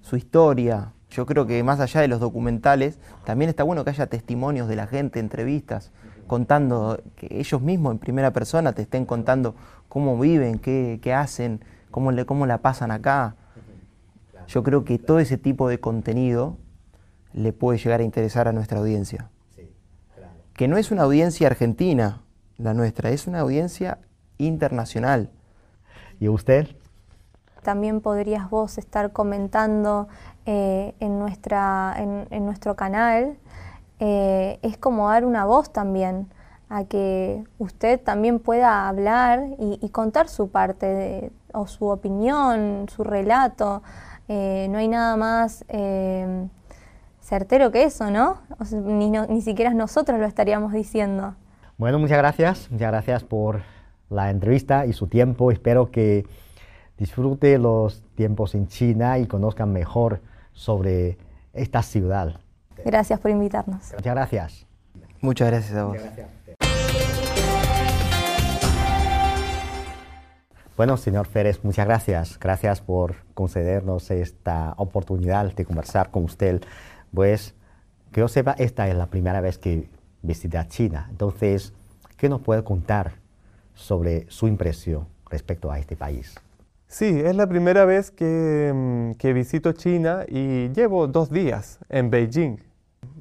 su 0.00 0.16
historia. 0.16 0.92
Yo 1.10 1.26
creo 1.26 1.46
que 1.46 1.62
más 1.62 1.80
allá 1.80 2.00
de 2.00 2.08
los 2.08 2.20
documentales, 2.20 2.98
también 3.24 3.48
está 3.48 3.62
bueno 3.64 3.84
que 3.84 3.90
haya 3.90 4.06
testimonios 4.06 4.68
de 4.68 4.76
la 4.76 4.86
gente, 4.86 5.20
entrevistas, 5.20 5.92
contando, 6.26 7.02
que 7.16 7.28
ellos 7.30 7.60
mismos 7.60 7.92
en 7.92 7.98
primera 7.98 8.32
persona 8.32 8.72
te 8.72 8.82
estén 8.82 9.04
contando 9.04 9.54
cómo 9.88 10.18
viven, 10.18 10.58
qué, 10.58 11.14
hacen, 11.14 11.60
cómo, 11.90 12.12
le, 12.12 12.24
cómo 12.24 12.46
la 12.46 12.58
pasan 12.58 12.90
acá. 12.90 13.36
Yo 14.48 14.62
creo 14.62 14.84
que 14.84 14.98
todo 14.98 15.18
ese 15.18 15.38
tipo 15.38 15.68
de 15.68 15.80
contenido 15.80 16.56
le 17.32 17.52
puede 17.52 17.78
llegar 17.78 18.00
a 18.00 18.04
interesar 18.04 18.48
a 18.48 18.52
nuestra 18.52 18.78
audiencia. 18.78 19.30
Que 20.54 20.68
no 20.68 20.76
es 20.76 20.90
una 20.90 21.02
audiencia 21.02 21.46
argentina 21.46 22.22
la 22.58 22.74
nuestra, 22.74 23.10
es 23.10 23.26
una 23.26 23.40
audiencia 23.40 23.98
internacional. 24.38 25.30
¿Y 26.22 26.28
usted? 26.28 26.68
También 27.64 28.00
podrías 28.00 28.48
vos 28.48 28.78
estar 28.78 29.10
comentando 29.10 30.06
eh, 30.46 30.94
en, 31.00 31.18
nuestra, 31.18 31.96
en, 31.98 32.46
nuestro 32.46 32.76
canal. 32.76 33.38
Eh, 33.98 34.60
es 34.62 34.78
como 34.78 35.08
dar 35.08 35.24
una 35.24 35.44
voz 35.44 35.72
también 35.72 36.28
a 36.68 36.84
que 36.84 37.42
usted 37.58 38.00
también 38.00 38.38
pueda 38.38 38.88
hablar 38.88 39.48
y, 39.58 39.88
contar 39.88 40.28
su 40.28 40.48
parte 40.48 41.32
o 41.52 41.66
su 41.66 41.88
opinión, 41.88 42.86
su 42.88 43.02
relato. 43.02 43.82
Eh, 44.28 44.68
no 44.70 44.78
hay 44.78 44.86
nada 44.86 45.16
más 45.16 45.64
certero 47.20 47.72
que 47.72 47.82
eso, 47.82 48.12
¿no? 48.12 48.38
ni, 48.70 49.10
ni 49.10 49.42
siquiera 49.42 49.74
nosotros 49.74 50.20
lo 50.20 50.26
estaríamos 50.26 50.72
diciendo. 50.72 51.34
Bueno, 51.78 51.98
muchas 51.98 52.18
gracias. 52.18 52.70
Muchas 52.70 52.92
gracias 52.92 53.24
por 53.24 53.62
la 54.12 54.30
entrevista 54.30 54.86
y 54.86 54.92
su 54.92 55.06
tiempo. 55.06 55.50
Espero 55.50 55.90
que 55.90 56.26
disfrute 56.98 57.58
los 57.58 58.02
tiempos 58.14 58.54
en 58.54 58.68
China 58.68 59.18
y 59.18 59.26
conozcan 59.26 59.72
mejor 59.72 60.20
sobre 60.52 61.18
esta 61.52 61.82
ciudad. 61.82 62.40
Gracias 62.84 63.20
por 63.20 63.30
invitarnos. 63.30 63.92
Muchas 63.92 64.14
gracias. 64.14 64.66
Muchas 65.20 65.50
gracias 65.50 65.76
a 65.76 65.84
vos. 65.84 65.98
Bueno, 70.76 70.96
señor 70.96 71.28
Pérez, 71.28 71.62
muchas 71.62 71.86
gracias. 71.86 72.38
Gracias 72.38 72.80
por 72.80 73.16
concedernos 73.34 74.10
esta 74.10 74.74
oportunidad 74.78 75.52
de 75.52 75.64
conversar 75.64 76.10
con 76.10 76.24
usted. 76.24 76.62
Pues, 77.14 77.54
que 78.10 78.20
yo 78.20 78.28
sepa, 78.28 78.56
esta 78.58 78.88
es 78.88 78.96
la 78.96 79.06
primera 79.06 79.40
vez 79.40 79.58
que 79.58 79.88
visita 80.22 80.66
China. 80.68 81.06
Entonces, 81.10 81.72
¿qué 82.16 82.28
nos 82.28 82.40
puede 82.40 82.64
contar 82.64 83.21
sobre 83.74 84.26
su 84.28 84.48
impresión 84.48 85.06
respecto 85.30 85.70
a 85.70 85.78
este 85.78 85.96
país? 85.96 86.34
Sí, 86.86 87.22
es 87.24 87.34
la 87.34 87.46
primera 87.46 87.86
vez 87.86 88.10
que, 88.10 88.70
mm, 88.74 89.12
que, 89.12 89.32
visito 89.32 89.72
China 89.72 90.24
y 90.28 90.68
llevo 90.74 91.06
dos 91.06 91.30
días 91.30 91.78
en 91.88 92.10
Beijing. 92.10 92.58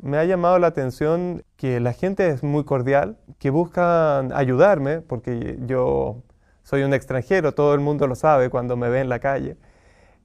Me 0.02 0.18
ha 0.18 0.26
llamado 0.26 0.60
la 0.60 0.68
atención 0.68 1.44
que 1.56 1.80
la 1.80 1.94
gente 1.94 2.28
es 2.28 2.44
muy 2.44 2.66
cordial, 2.66 3.18
que 3.40 3.50
buscan 3.50 4.34
ayudarme, 4.34 5.00
porque 5.02 5.58
yo 5.66 6.22
soy 6.64 6.84
un 6.84 6.94
extranjero, 6.94 7.54
todo 7.54 7.74
el 7.74 7.80
mundo 7.80 8.08
lo 8.08 8.16
sabe 8.16 8.50
cuando 8.50 8.76
me 8.76 8.90
ve 8.90 9.00
en 9.00 9.10
la 9.10 9.20
calle. 9.20 9.58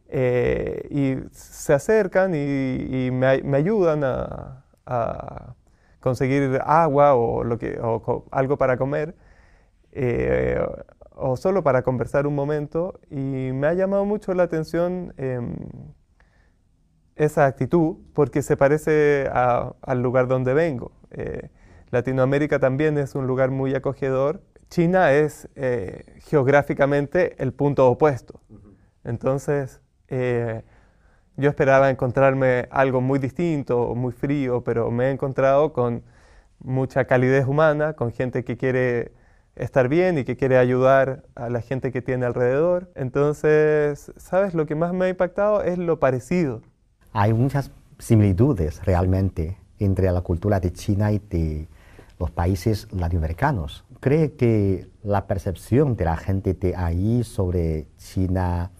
Eh, 0.08 0.88
y 0.90 1.28
se 1.32 1.72
acercan 1.74 2.34
y, 2.34 3.10
me, 3.12 3.56
ayudan 3.56 4.02
a, 4.04 5.54
conseguir 6.00 6.60
agua 6.64 7.14
o 7.14 7.42
algo 8.30 8.56
para 8.56 8.76
comer. 8.76 9.14
Eh, 9.98 10.60
o 11.16 11.36
solo 11.36 11.62
para 11.62 11.82
conversar 11.82 12.26
un 12.26 12.34
momento 12.34 13.00
y 13.10 13.50
me 13.52 13.66
ha 13.66 13.72
llamado 13.72 14.04
mucho 14.04 14.34
la 14.34 14.42
atención 14.42 15.14
em, 15.16 15.56
esa 17.16 17.46
actitud 17.46 17.96
porque 18.12 18.42
se 18.42 18.56
parece 18.56 19.28
al 19.32 20.02
lugar 20.02 20.28
donde 20.28 20.52
vengo. 20.52 20.92
Eh, 21.10 21.48
Latinoamérica 21.90 22.58
también 22.58 22.98
es 22.98 23.14
un 23.14 23.26
lugar 23.26 23.50
muy 23.50 23.74
acogedor. 23.74 24.42
China 24.68 25.12
es 25.12 25.48
eh, 25.54 26.04
geográficamente 26.18 27.42
el 27.42 27.54
punto 27.54 27.88
opuesto. 27.88 28.40
Entonces, 29.02 29.80
eh, 30.08 30.62
yo 31.38 31.48
esperaba 31.48 31.88
encontrarme 31.88 32.68
algo 32.70 33.00
muy 33.00 33.18
distinto, 33.18 33.94
muy 33.94 34.12
frío, 34.12 34.62
pero 34.64 34.90
me 34.90 35.06
he 35.06 35.10
encontrado 35.12 35.72
con 35.72 36.02
mucha 36.58 37.06
calidez 37.06 37.46
humana, 37.46 37.94
con 37.94 38.12
gente 38.12 38.44
que 38.44 38.58
quiere 38.58 39.12
estar 39.56 39.88
bien 39.88 40.18
y 40.18 40.24
que 40.24 40.36
quiere 40.36 40.58
ayudar 40.58 41.24
a 41.34 41.50
la 41.50 41.60
gente 41.60 41.90
que 41.90 42.02
tiene 42.02 42.26
alrededor. 42.26 42.90
Entonces, 42.94 44.12
¿sabes? 44.16 44.54
Lo 44.54 44.66
que 44.66 44.74
más 44.74 44.92
me 44.92 45.06
ha 45.06 45.08
impactado 45.08 45.62
es 45.62 45.78
lo 45.78 45.98
parecido. 45.98 46.62
Hay 47.12 47.32
muchas 47.32 47.70
similitudes 47.98 48.84
realmente 48.84 49.56
entre 49.78 50.10
la 50.12 50.20
cultura 50.20 50.60
de 50.60 50.72
China 50.72 51.12
y 51.12 51.18
de 51.18 51.68
los 52.18 52.30
países 52.30 52.88
latinoamericanos. 52.92 53.84
¿Cree 54.00 54.32
que 54.34 54.88
la 55.02 55.26
percepción 55.26 55.96
de 55.96 56.04
la 56.04 56.16
gente 56.16 56.54
de 56.54 56.76
ahí 56.76 57.24
sobre 57.24 57.86
China 57.96 58.70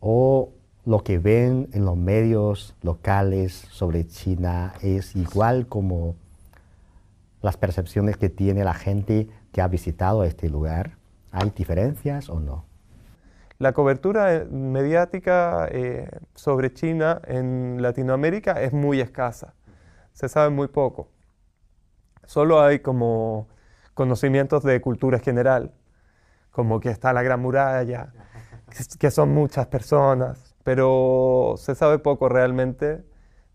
o 0.00 0.50
lo 0.84 1.04
que 1.04 1.18
ven 1.18 1.68
en 1.72 1.84
los 1.84 1.96
medios 1.96 2.74
locales 2.82 3.52
sobre 3.70 4.06
China 4.06 4.74
es 4.82 5.14
igual 5.14 5.68
como 5.68 6.16
las 7.40 7.56
percepciones 7.56 8.16
que 8.16 8.28
tiene 8.28 8.64
la 8.64 8.74
gente 8.74 9.28
que 9.52 9.60
ha 9.60 9.68
visitado 9.68 10.24
este 10.24 10.48
lugar? 10.48 10.96
¿Hay 11.30 11.50
diferencias 11.50 12.28
o 12.28 12.40
no? 12.40 12.64
La 13.58 13.72
cobertura 13.72 14.34
eh, 14.34 14.44
mediática 14.46 15.68
eh, 15.70 16.08
sobre 16.34 16.72
China 16.72 17.20
en 17.26 17.80
Latinoamérica 17.80 18.60
es 18.60 18.72
muy 18.72 19.00
escasa. 19.00 19.54
Se 20.12 20.28
sabe 20.28 20.50
muy 20.50 20.68
poco. 20.68 21.08
Solo 22.26 22.60
hay 22.60 22.80
como 22.80 23.48
conocimientos 23.94 24.62
de 24.62 24.80
cultura 24.80 25.18
general, 25.18 25.72
como 26.50 26.80
que 26.80 26.90
está 26.90 27.12
la 27.12 27.22
Gran 27.22 27.40
Muralla, 27.40 28.12
que 28.98 29.10
son 29.10 29.34
muchas 29.34 29.66
personas, 29.66 30.54
pero 30.64 31.54
se 31.56 31.74
sabe 31.74 31.98
poco 31.98 32.28
realmente 32.28 33.04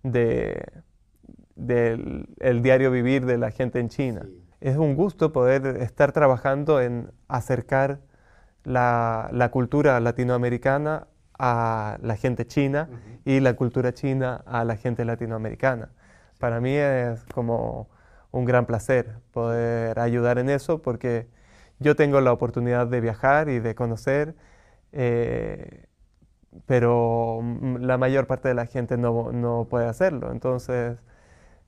de, 0.03 0.63
del 1.55 2.61
diario 2.61 2.91
vivir 2.91 3.25
de 3.25 3.37
la 3.37 3.51
gente 3.51 3.79
en 3.79 3.89
China 3.89 4.27
es 4.61 4.77
un 4.77 4.95
gusto 4.95 5.31
poder 5.31 5.65
estar 5.81 6.11
trabajando 6.11 6.81
en 6.81 7.11
acercar 7.27 7.99
la, 8.63 9.49
cultura 9.51 9.99
latinoamericana 9.99 11.07
a 11.39 11.97
la 12.01 12.15
gente 12.15 12.45
china 12.47 12.89
y 13.25 13.39
la 13.39 13.55
cultura 13.55 13.93
china 13.93 14.43
a 14.45 14.65
la 14.65 14.75
gente 14.75 15.05
latinoamericana. 15.05 15.89
Para 16.39 16.59
mí 16.59 16.71
es 16.75 17.23
como 17.33 17.89
un 18.31 18.45
gran 18.45 18.65
placer 18.65 19.19
poder 19.31 19.99
ayudar 19.99 20.37
en 20.39 20.49
eso 20.49 20.81
porque 20.81 21.27
yo 21.79 21.95
tengo 21.95 22.21
la 22.21 22.33
oportunidad 22.33 22.87
de 22.87 23.01
viajar 23.01 23.49
y 23.49 23.59
de 23.59 23.75
conocer, 23.75 24.35
eh, 24.91 25.85
pero 26.65 27.41
la 27.79 27.97
mayor 27.97 28.27
parte 28.27 28.47
de 28.49 28.55
la 28.55 28.65
gente 28.65 28.97
no, 28.97 29.67
puede 29.69 29.87
hacerlo. 29.87 30.31
Entonces, 30.31 30.97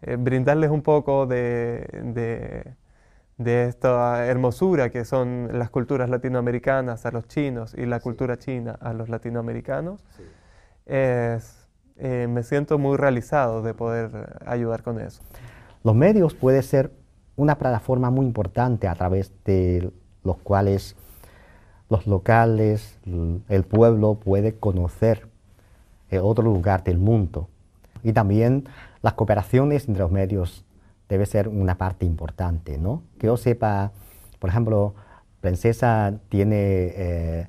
eh, 0.02 0.16
brindarles 0.18 0.70
un 0.72 0.82
poco 0.82 1.26
de, 1.26 2.76
de, 3.38 3.68
esta 3.68 4.26
hermosura 4.26 4.90
que 4.90 5.06
son 5.06 5.50
las 5.54 5.70
culturas 5.70 6.10
latinoamericanas 6.10 7.06
a 7.06 7.12
los 7.12 7.28
chinos 7.28 7.74
y 7.78 7.86
la 7.86 8.00
cultura 8.00 8.38
china 8.38 8.78
a 8.82 8.94
los 8.94 9.10
latinoamericanos, 9.10 10.04
es, 10.86 11.68
eh, 11.98 12.28
me 12.30 12.44
siento 12.44 12.78
muy 12.78 12.98
realizado 12.98 13.62
de 13.62 13.74
poder 13.74 14.40
ayudar 14.46 14.84
con 14.84 15.00
eso. 15.00 15.22
Los 15.84 15.96
medios 15.96 16.34
pueden 16.34 16.64
ser 16.64 16.92
una 17.36 17.58
plataforma 17.58 18.10
muy 18.10 18.26
importante 18.26 18.88
a 18.88 18.96
través 18.96 19.32
de 19.46 19.92
los 20.24 20.38
cuales 20.38 20.96
los 21.90 22.06
locales, 22.06 23.00
el 23.48 23.64
pueblo 23.64 24.16
puede 24.16 24.56
conocer 24.56 25.28
otro 26.18 26.44
lugar 26.44 26.84
del 26.84 26.98
mundo. 26.98 27.50
Y 28.04 28.14
también 28.14 28.66
las 29.02 29.14
cooperaciones 29.14 29.88
entre 29.88 30.04
los 30.04 30.12
medios 30.12 30.66
debe 31.08 31.26
ser 31.26 31.48
una 31.48 31.78
parte 31.78 32.06
importante, 32.06 32.78
¿no? 32.78 33.04
Que 33.18 33.28
yo 33.28 33.38
sepa, 33.38 33.92
por 34.40 34.50
ejemplo, 34.50 34.96
Princesa 35.42 36.20
tiene 36.30 36.56
eh, 36.58 37.48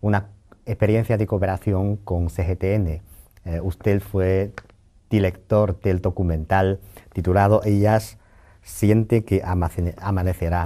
una 0.00 0.28
experiencia 0.66 1.16
de 1.16 1.26
cooperación 1.26 1.96
con 1.96 2.28
CGTN. 2.28 3.00
Eh, 3.44 3.60
usted 3.62 4.00
fue 4.00 4.52
director 5.08 5.80
del 5.80 6.00
documental 6.00 6.80
titulado 7.12 7.62
Ellas 7.64 8.18
siente 8.62 9.24
que 9.24 9.42
amanecerá. 9.42 10.64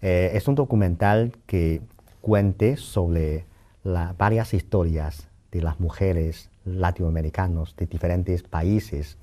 Eh, 0.00 0.30
es 0.34 0.46
un 0.48 0.54
documental 0.54 1.32
que 1.46 1.80
cuente 2.20 2.76
sobre 2.76 3.46
varias 3.84 4.54
historias 4.54 5.28
de 5.50 5.60
las 5.60 5.80
mujeres 5.80 6.50
latinoamericanas 6.64 7.74
de 7.76 7.86
diferentes 7.86 8.42
países. 8.44 9.18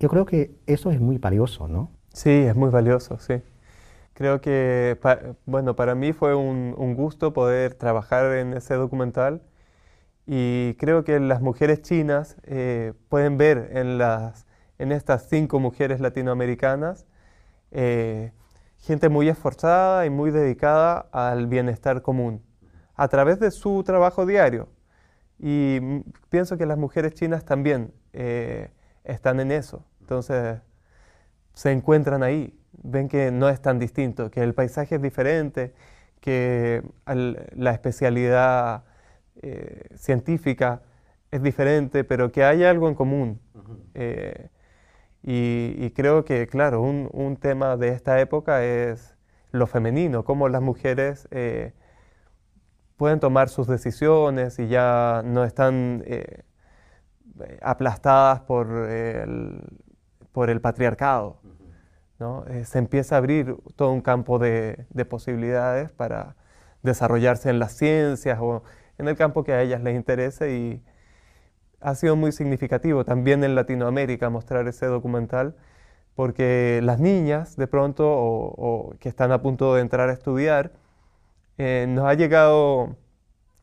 Yo 0.00 0.08
creo 0.08 0.24
que 0.24 0.58
eso 0.66 0.90
es 0.90 0.98
muy 0.98 1.18
valioso, 1.18 1.68
¿no? 1.68 1.90
Sí, 2.14 2.30
es 2.30 2.56
muy 2.56 2.70
valioso, 2.70 3.18
sí. 3.18 3.42
Creo 4.14 4.40
que, 4.40 4.98
bueno, 5.46 5.76
para 5.76 5.94
mí 5.94 6.12
fue 6.12 6.34
un, 6.34 6.94
gusto 6.94 7.32
poder 7.34 7.74
trabajar 7.74 8.32
en 8.32 8.54
ese 8.54 8.74
documental 8.74 9.42
y 10.26 10.74
creo 10.78 11.04
que 11.04 11.20
las 11.20 11.42
mujeres 11.42 11.82
chinas 11.82 12.36
eh, 12.44 12.94
pueden 13.08 13.36
ver 13.36 13.70
en, 13.74 13.98
las, 13.98 14.46
en 14.78 14.90
estas 14.92 15.28
cinco 15.28 15.60
mujeres 15.60 16.00
latinoamericanas 16.00 17.06
eh, 17.70 18.32
gente 18.78 19.08
muy 19.10 19.28
esforzada 19.28 20.06
y 20.06 20.10
muy 20.10 20.30
dedicada 20.30 21.08
al 21.12 21.46
bienestar 21.46 22.02
común 22.02 22.42
a 22.94 23.08
través 23.08 23.38
de 23.38 23.50
su 23.50 23.82
trabajo 23.84 24.26
diario. 24.26 24.68
Y 25.38 25.80
pienso 26.30 26.56
que 26.58 26.66
las 26.66 26.78
mujeres 26.78 27.14
chinas 27.14 27.44
también 27.44 27.92
eh, 28.12 28.70
están 29.04 29.40
en 29.40 29.52
eso. 29.52 29.84
Entonces 30.10 30.58
se 31.54 31.70
encuentran 31.70 32.24
ahí, 32.24 32.52
ven 32.82 33.08
que 33.08 33.30
no 33.30 33.48
es 33.48 33.62
tan 33.62 33.78
distinto, 33.78 34.28
que 34.28 34.42
el 34.42 34.54
paisaje 34.54 34.96
es 34.96 35.02
diferente, 35.02 35.72
que 36.20 36.82
la 37.06 37.70
especialidad 37.70 38.82
eh, 39.40 39.84
científica 39.94 40.82
es 41.30 41.44
diferente, 41.44 42.02
pero 42.02 42.32
que 42.32 42.42
hay 42.42 42.64
algo 42.64 42.88
en 42.88 42.96
común. 42.96 43.40
Eh, 43.94 44.48
y, 45.22 45.90
creo 45.90 46.24
que, 46.24 46.48
claro, 46.48 46.82
un, 46.82 47.36
tema 47.36 47.76
de 47.76 47.90
esta 47.90 48.20
época 48.20 48.64
es 48.64 49.16
lo 49.52 49.68
femenino, 49.68 50.24
cómo 50.24 50.48
las 50.48 50.60
mujeres 50.60 51.28
eh, 51.30 51.72
pueden 52.96 53.20
tomar 53.20 53.48
sus 53.48 53.68
decisiones 53.68 54.58
y 54.58 54.66
ya 54.66 55.22
no 55.24 55.44
están 55.44 56.02
aplastadas 57.62 58.40
por 58.40 58.66
el, 58.90 59.62
por 60.32 60.50
el 60.50 60.60
patriarcado. 60.60 61.40
¿no? 62.18 62.44
se 62.64 62.78
empieza 62.78 63.14
a 63.14 63.18
abrir 63.18 63.56
todo 63.76 63.92
un 63.92 64.02
campo 64.02 64.38
de, 64.38 64.84
de 64.90 65.04
posibilidades 65.06 65.90
para 65.90 66.36
desarrollarse 66.82 67.48
en 67.48 67.58
las 67.58 67.72
ciencias 67.72 68.38
o 68.42 68.62
en 68.98 69.08
el 69.08 69.16
campo 69.16 69.42
que 69.42 69.54
a 69.54 69.62
ellas 69.62 69.82
les 69.82 69.96
interese 69.96 70.52
y 70.54 70.82
ha 71.80 71.94
sido 71.94 72.16
muy 72.16 72.32
significativo 72.32 73.06
también 73.06 73.42
en 73.42 73.54
Latinoamérica 73.54 74.28
mostrar 74.28 74.68
ese 74.68 74.84
documental 74.84 75.54
porque 76.14 76.80
las 76.82 77.00
niñas 77.00 77.56
de 77.56 77.66
pronto 77.66 78.06
o, 78.06 78.94
que 79.00 79.08
están 79.08 79.32
a 79.32 79.40
punto 79.40 79.74
de 79.74 79.80
entrar 79.80 80.10
a 80.10 80.12
estudiar, 80.12 80.72
eh, 81.56 81.86
nos 81.88 82.04
ha 82.06 82.12
llegado 82.12 82.96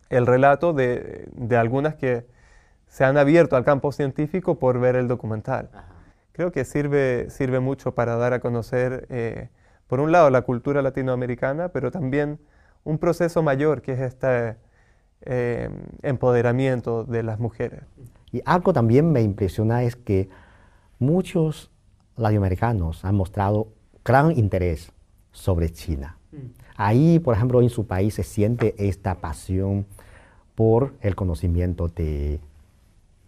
el 0.10 0.26
relato 0.26 0.74
de, 0.74 1.30
algunas 1.56 1.94
que 1.94 2.26
se 2.88 3.04
han 3.04 3.18
abierto 3.18 3.58
al 3.58 3.64
campo 3.64 3.92
científico 3.92 4.58
por 4.58 4.80
ver 4.80 4.96
el 4.96 5.08
documental. 5.08 5.70
Creo 6.38 6.52
que 6.52 6.66
sirve, 6.66 7.32
sirve 7.32 7.60
mucho 7.60 7.96
para 7.96 8.16
dar 8.16 8.32
a 8.34 8.40
conocer, 8.40 9.08
eh, 9.10 9.50
por 9.88 10.00
un 10.00 10.12
lado, 10.12 10.30
la 10.30 10.44
cultura 10.44 10.84
latinoamericana, 10.84 11.70
pero 11.70 11.90
también 11.90 12.38
un 12.84 13.00
proceso 13.00 13.42
mayor 13.42 13.82
que 13.82 13.94
es 13.94 14.00
esta 14.02 14.58
eh, 15.22 15.70
empoderamiento 16.04 17.06
de 17.06 17.24
las 17.24 17.40
mujeres. 17.40 17.82
Y 18.32 18.44
algo 18.46 18.72
también 18.72 19.12
me 19.12 19.24
impresiona 19.24 19.82
es 19.82 19.96
que 19.96 20.30
muchos 21.00 21.72
latinoamericanos 22.18 23.04
han 23.04 23.16
mostrado 23.16 23.70
gran 24.06 24.30
interés 24.38 24.92
sobre 25.32 25.72
China. 25.72 26.20
Mm. 26.32 26.38
Ahí, 26.76 27.18
por 27.18 27.34
ejemplo, 27.34 27.64
en 27.64 27.72
su 27.72 27.88
país 27.88 28.14
se 28.14 28.22
siente 28.22 28.76
esta 28.78 29.16
pasión 29.16 29.88
por 30.54 30.94
el 31.02 31.16
conocimiento 31.16 31.88
de, 31.88 32.40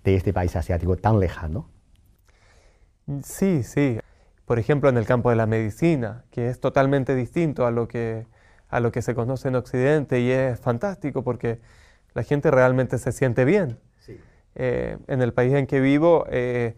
de 0.04 0.16
este 0.16 0.32
país 0.32 0.56
asiático 0.56 0.96
tan 0.96 1.20
lejano. 1.20 1.66
Sí, 3.24 3.64
sí. 3.64 4.00
Por 4.46 4.60
ejemplo, 4.60 4.90
en 4.90 4.98
el 4.98 5.06
campo 5.06 5.30
de 5.30 5.36
la 5.36 5.46
medicina, 5.46 6.26
que 6.32 6.50
es 6.50 6.60
totalmente 6.60 7.16
distinto 7.16 7.66
a 7.66 7.72
lo 7.72 7.88
que, 7.88 8.26
a 8.70 8.80
lo 8.80 8.92
que 8.92 9.02
se 9.02 9.16
conoce 9.16 9.48
en 9.48 9.56
Occidente 9.56 10.20
y 10.20 10.32
es 10.32 10.60
fantástico 10.60 11.24
porque 11.24 11.60
la 12.14 12.24
gente 12.24 12.52
realmente 12.52 12.98
se 12.98 13.12
siente 13.12 13.46
bien. 13.46 13.80
Eh, 14.56 14.98
en 15.08 15.22
el 15.22 15.32
país 15.32 15.54
en 15.54 15.68
que 15.68 15.80
vivo 15.80 16.26
eh, 16.30 16.76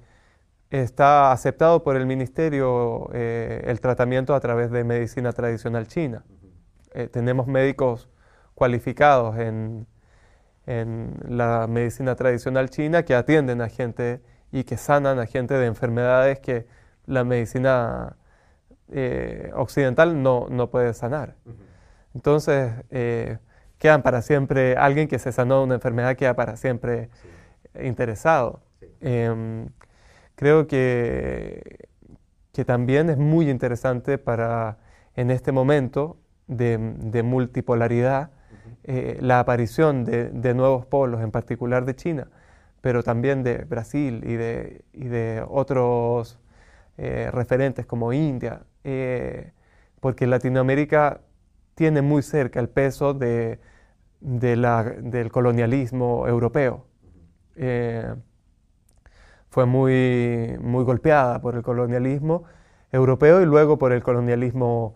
está 0.69 1.31
aceptado 1.31 1.83
por 1.83 1.95
el 1.95 2.05
ministerio 2.05 3.09
eh, 3.13 3.63
el 3.65 3.79
tratamiento 3.79 4.35
a 4.35 4.41
través 4.41 4.71
de 4.71 4.83
medicina 4.83 5.31
tradicional 5.31 5.87
china. 5.87 6.23
tenemos 7.11 7.47
médicos 7.47 8.09
cualificados 8.53 9.39
en, 9.39 9.87
en, 10.67 11.17
la 11.27 11.65
medicina 11.67 12.13
tradicional 12.15 12.69
china 12.69 13.03
que 13.03 13.15
atienden 13.15 13.61
a 13.61 13.69
gente 13.69 14.21
y 14.51 14.63
que 14.63 14.77
sanan 14.77 15.19
a 15.19 15.25
gente 15.25 15.53
de 15.53 15.65
enfermedades 15.65 16.39
que 16.39 16.67
la 17.05 17.23
medicina 17.23 18.17
occidental 19.53 20.21
no, 20.21 20.47
no, 20.49 20.69
puede 20.69 20.93
sanar. 20.93 21.35
Entonces, 22.13 22.73
quedan 23.77 24.01
para 24.01 24.21
siempre, 24.21 24.75
alguien 24.75 25.07
que 25.07 25.17
se 25.17 25.31
sanó 25.31 25.59
de 25.59 25.63
una 25.63 25.75
enfermedad 25.75 26.17
queda 26.17 26.35
para 26.35 26.57
siempre 26.57 27.09
interesado. 27.81 28.61
Em, 28.99 29.69
creo 30.35 30.67
que, 30.67 31.87
que 32.53 32.65
también 32.65 33.09
es 33.09 33.17
muy 33.17 33.49
interesante 33.49 34.17
para, 34.17 34.77
en 35.15 35.31
este 35.31 35.51
momento 35.51 36.17
de, 36.47 36.77
multipolaridad, 37.23 38.31
eh, 38.83 39.17
la 39.21 39.39
aparición 39.39 40.03
de, 40.03 40.53
nuevos 40.53 40.85
polos, 40.85 41.21
en 41.21 41.31
particular 41.31 41.85
de 41.85 41.95
China, 41.95 42.27
pero 42.81 43.03
también 43.03 43.43
de 43.43 43.59
Brasil 43.59 44.23
y 44.25 44.33
de, 44.35 44.83
de 44.93 45.45
otros 45.47 46.39
eh, 46.97 47.29
referentes 47.31 47.85
como 47.85 48.11
India, 48.11 48.63
eh, 48.83 49.53
porque 49.99 50.27
Latinoamérica 50.27 51.21
tiene 51.75 52.01
muy 52.01 52.23
cerca 52.23 52.59
el 52.59 52.69
peso 52.69 53.13
de, 53.13 53.59
del 54.19 55.31
colonialismo 55.31 56.27
europeo. 56.27 56.85
Eh, 57.55 58.15
fue 59.49 59.65
muy, 59.65 60.57
muy 60.59 60.83
golpeada 60.83 61.39
por 61.41 61.55
el 61.55 61.61
colonialismo 61.61 62.43
europeo 62.91 63.41
y 63.41 63.45
luego 63.45 63.77
por 63.77 63.91
el 63.93 64.01
colonialismo 64.01 64.95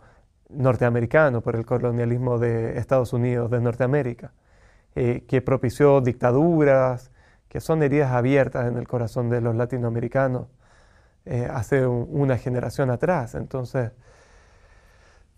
norteamericano, 0.49 1.41
por 1.41 1.55
el 1.55 1.65
colonialismo 1.65 2.39
de 2.39 2.77
Estados 2.77 3.13
Unidos, 3.13 3.51
de 3.51 3.61
Norteamérica, 3.61 4.31
que 4.93 5.41
propició 5.43 5.99
dictaduras, 5.99 7.11
que 7.55 7.61
son 7.61 7.83
heridas 7.83 8.11
abiertas 8.11 8.67
en 8.67 8.75
el 8.77 8.85
corazón 8.85 9.29
de 9.29 9.39
los 9.39 9.55
latinoamericanos 9.55 10.47
eh, 11.23 11.47
hace 11.49 11.87
una 11.87 12.37
generación 12.37 12.89
atrás. 12.89 13.33
Entonces, 13.33 13.93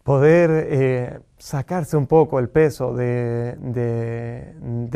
poder 0.01 0.49
eh, 0.51 1.19
sacarse 1.37 1.95
un 1.95 2.07
poco 2.07 2.39
el 2.39 2.49
peso 2.49 2.95
de, 2.95 3.55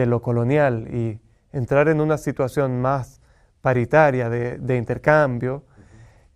lo 0.08 0.22
colonial 0.24 0.88
y 0.92 1.20
entrar 1.54 1.90
en 1.90 2.02
una 2.02 2.18
situación 2.18 2.82
más 2.82 3.22
paritaria 3.62 4.28
de, 4.28 4.76
intercambio 4.76 5.64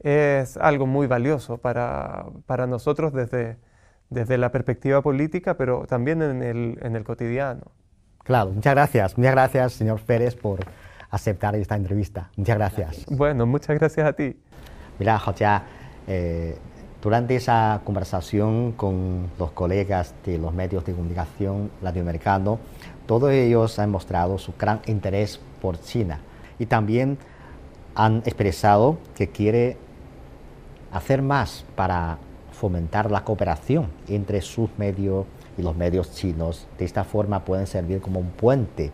es 0.02 0.56
algo 0.56 0.86
muy 0.86 1.08
valioso 1.08 1.58
para, 1.58 2.28
nosotros 2.68 3.12
desde, 3.12 4.38
la 4.38 4.52
perspectiva 4.52 5.02
política, 5.02 5.58
pero 5.58 5.88
también 5.88 6.22
en 6.22 6.44
el, 6.44 7.04
cotidiano. 7.04 7.72
Claro, 8.26 8.50
muchas 8.50 8.74
gracias. 8.74 9.18
Muchas 9.18 9.32
gracias, 9.34 9.74
señor 9.74 10.02
Pérez, 10.02 10.36
por 10.36 10.60
aceptar 11.12 11.56
esta 11.56 11.76
entrevista. 11.76 12.32
Muchas 12.36 12.58
gracias. 12.58 13.06
Bueno, 13.08 13.46
muchas 13.46 13.78
gracias 13.78 14.06
a 14.06 14.14
ti. 14.14 14.36
Mira, 14.98 15.20
José, 15.20 15.46
eh, 16.08 16.58
durante 17.04 17.36
esa 17.36 17.82
conversación 17.84 18.72
con 18.72 19.30
los 19.38 19.52
colegas 19.52 20.16
de 20.26 20.40
los 20.40 20.52
medios 20.52 20.84
de 20.86 20.94
comunicación 20.94 21.70
latinoamericanos, 21.84 22.58
todos 23.06 23.32
ellos 23.32 23.78
han 23.78 23.92
mostrado 23.92 24.40
su 24.40 24.54
gran 24.58 24.82
interés 24.88 25.40
por 25.62 25.80
China 25.80 26.20
y 26.58 26.66
también 26.66 27.20
han 27.94 28.24
expresado 28.26 28.98
que 29.16 29.30
quiere 29.30 29.78
hacer 30.92 31.22
más 31.22 31.64
para 31.76 32.18
fomentar 32.66 33.12
la 33.12 33.24
cooperación 33.24 33.88
entre 34.08 34.42
sus 34.42 34.70
medios 34.78 35.26
y 35.56 35.62
los 35.62 35.76
medios 35.76 36.12
chinos. 36.14 36.66
De 36.80 36.86
esta 36.86 37.04
forma 37.04 37.46
pueden 37.46 37.68
servir 37.68 38.02
como 38.02 38.20
un 38.20 38.30
puente 38.30 38.92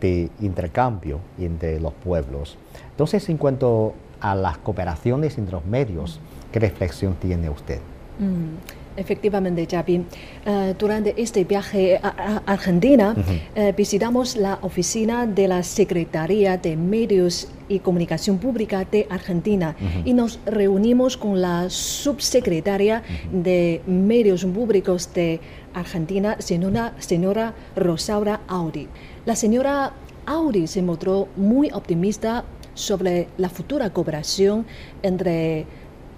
de 0.00 0.28
intercambio 0.40 1.20
entre 1.38 1.80
los 1.80 1.94
pueblos. 1.94 2.58
Entonces, 2.90 3.26
en 3.30 3.38
cuanto 3.38 3.94
a 4.20 4.34
las 4.34 4.58
cooperaciones 4.58 5.38
entre 5.38 5.52
los 5.52 5.64
medios, 5.64 6.20
¿Qué 6.52 6.58
reflexión 6.60 7.14
tiene 7.14 7.50
usted? 7.50 7.78
Mm, 8.18 8.56
efectivamente, 8.98 9.66
Javi. 9.70 10.04
Eh, 10.44 10.74
durante 10.78 11.14
este 11.16 11.44
viaje 11.44 11.98
a, 12.02 12.42
Argentina 12.46 13.14
eh, 13.54 13.72
visitamos 13.76 14.36
la 14.36 14.58
oficina 14.62 15.26
de 15.26 15.48
la 15.48 15.62
Secretaría 15.62 16.56
de 16.56 16.76
Medios 16.76 17.48
y 17.68 17.80
Comunicación 17.80 18.38
Pública 18.38 18.84
de 18.90 19.06
Argentina 19.10 19.76
y 20.04 20.14
nos 20.14 20.40
reunimos 20.46 21.16
con 21.16 21.40
la 21.40 21.68
subsecretaria 21.68 23.02
de 23.30 23.82
Medios 23.86 24.44
Públicos 24.44 25.12
de 25.14 25.40
Argentina, 25.74 26.36
señora, 26.38 26.94
señora 26.98 27.54
Rosaura 27.76 28.40
Audi. 28.48 28.88
La 29.26 29.36
señora 29.36 29.92
Audi 30.24 30.66
se 30.66 30.82
mostró 30.82 31.28
muy 31.36 31.70
optimista 31.72 32.44
sobre 32.74 33.28
la 33.36 33.48
futura 33.48 33.90
cooperación 33.90 34.64
entre 35.02 35.66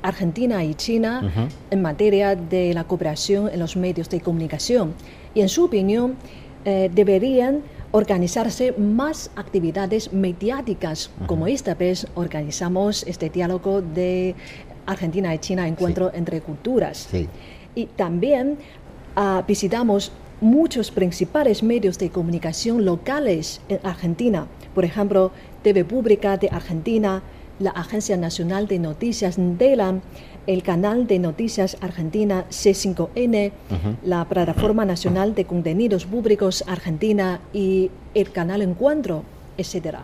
Argentina 0.02 0.64
y 0.64 0.74
China 0.74 1.50
en 1.70 1.82
materia 1.82 2.34
de 2.34 2.74
la 2.74 2.84
cooperación 2.84 3.48
en 3.52 3.58
los 3.58 3.76
medios 3.76 4.08
de 4.08 4.20
comunicación. 4.20 4.94
Y 5.34 5.40
en 5.40 5.48
su 5.48 5.64
opinión, 5.64 6.16
eh, 6.64 6.90
deberían 6.92 7.62
organizarse 7.92 8.72
más 8.72 9.30
actividades 9.34 10.12
mediáticas, 10.12 11.10
como 11.26 11.46
esta 11.46 11.74
vez 11.74 12.06
organizamos 12.14 13.02
este 13.04 13.30
diálogo 13.30 13.80
de 13.82 14.34
Argentina 14.86 15.34
y 15.34 15.38
China, 15.38 15.66
encuentro 15.66 16.10
entre 16.12 16.40
culturas. 16.40 17.08
Y 17.74 17.86
también 17.86 18.58
ah, 19.16 19.42
visitamos 19.46 20.12
muchos 20.40 20.90
principales 20.90 21.62
medios 21.62 21.98
de 21.98 22.10
comunicación 22.10 22.84
locales 22.84 23.60
en 23.68 23.80
Argentina, 23.82 24.46
por 24.74 24.84
ejemplo, 24.84 25.32
TV 25.62 25.84
Pública 25.84 26.36
de 26.36 26.48
Argentina, 26.48 27.22
la 27.60 27.70
Agencia 27.70 28.16
Nacional 28.16 28.66
de 28.66 28.78
Noticias 28.78 29.36
DELA, 29.38 30.00
el 30.46 30.62
canal 30.62 31.06
de 31.06 31.18
noticias 31.18 31.76
argentina 31.80 32.46
C5N, 32.50 33.52
la 34.02 34.24
Plataforma 34.24 34.84
Nacional 34.84 35.34
de 35.34 35.44
Contenidos 35.44 36.06
Públicos 36.06 36.64
Argentina 36.66 37.40
y 37.52 37.90
el 38.14 38.32
canal 38.32 38.62
Encuentro, 38.62 39.22
etc. 39.58 39.98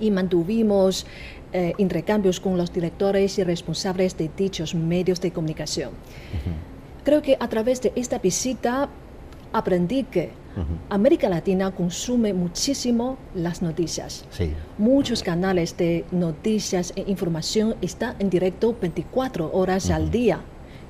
Y 0.00 0.10
mantuvimos 0.10 1.06
eh, 1.52 1.72
intercambios 1.78 2.40
con 2.40 2.58
los 2.58 2.72
directores 2.72 3.38
y 3.38 3.44
responsables 3.44 4.18
de 4.18 4.28
dichos 4.36 4.74
medios 4.74 5.20
de 5.20 5.30
comunicación. 5.30 5.90
Creo 7.04 7.22
que 7.22 7.36
a 7.38 7.48
través 7.48 7.80
de 7.80 7.92
esta 7.94 8.18
visita 8.18 8.88
aprendí 9.54 10.02
que 10.02 10.30
América 10.90 11.28
Latina 11.28 11.70
consume 11.70 12.34
muchísimo 12.34 13.16
las 13.34 13.62
noticias. 13.62 14.24
Muchos 14.78 15.22
canales 15.22 15.76
de 15.76 16.04
noticias 16.10 16.92
e 16.96 17.04
información 17.08 17.76
están 17.80 18.16
en 18.18 18.30
directo 18.30 18.76
24 18.78 19.50
horas 19.52 19.90
al 19.90 20.10
día. 20.10 20.40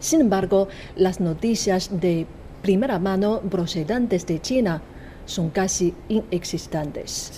Sin 0.01 0.23
embargo, 0.23 0.69
las 0.97 1.21
noticias 1.21 1.91
de 2.01 2.27
primera 2.63 2.99
mano 2.99 3.41
procedentes 3.41 4.27
de 4.27 4.41
China 4.41 4.83
son 5.27 5.51
casi 5.51 5.95
inexistentes. 6.09 7.33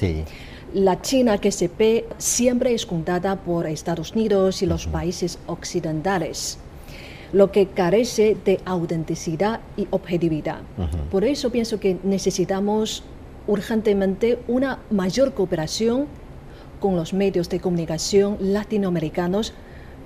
La 0.75 1.01
China 1.01 1.39
que 1.39 1.53
se 1.53 1.69
ve 1.69 2.07
siempre 2.19 2.75
es 2.75 2.87
contada 2.87 3.37
por 3.37 3.67
Estados 3.67 4.13
Unidos 4.13 4.63
y 4.63 4.67
los 4.67 4.87
países 4.87 5.39
occidentales 5.47 6.59
lo 7.33 7.51
que 7.51 7.67
carece 7.69 8.37
de 8.45 8.61
autenticidad 8.65 9.61
y 9.77 9.87
objetividad. 9.91 10.61
Por 11.11 11.25
eso 11.25 11.51
pienso 11.51 11.81
que 11.81 11.99
necesitamos 12.03 13.03
urgentemente 13.47 14.39
una 14.49 14.79
mayor 14.91 15.35
cooperación 15.35 16.07
con 16.81 16.97
los 16.97 17.13
medios 17.13 17.49
de 17.49 17.61
comunicación 17.61 18.37
latinoamericanos 18.41 19.53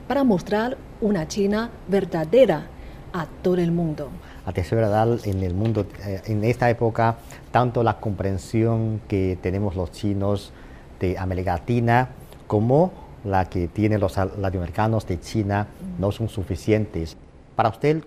para 0.06 0.24
mostrar 0.24 0.76
una 1.00 1.26
China 1.28 1.70
verdadera 1.88 2.66
a 3.12 3.26
todo 3.42 3.56
el 3.56 3.72
mundo. 3.72 4.10
A 4.46 4.52
verdad, 4.52 5.18
en 5.24 5.42
el 5.42 5.54
mundo, 5.54 5.86
eh, 6.04 6.20
en 6.26 6.44
esta 6.44 6.70
época, 6.70 7.18
tanto 7.50 7.82
la 7.82 7.98
comprensión 7.98 9.00
que 9.08 9.38
tenemos 9.40 9.76
los 9.76 9.92
chinos 9.92 10.52
de 10.98 11.18
América 11.18 11.54
Latina 11.54 12.08
como 12.46 13.09
la 13.24 13.44
que 13.48 13.68
tienen 13.68 14.00
los 14.00 14.16
latinoamericanos 14.16 15.06
de 15.06 15.20
China 15.20 15.66
no 15.98 16.12
son 16.12 16.28
suficientes. 16.28 17.16
Para 17.56 17.68
usted, 17.68 18.02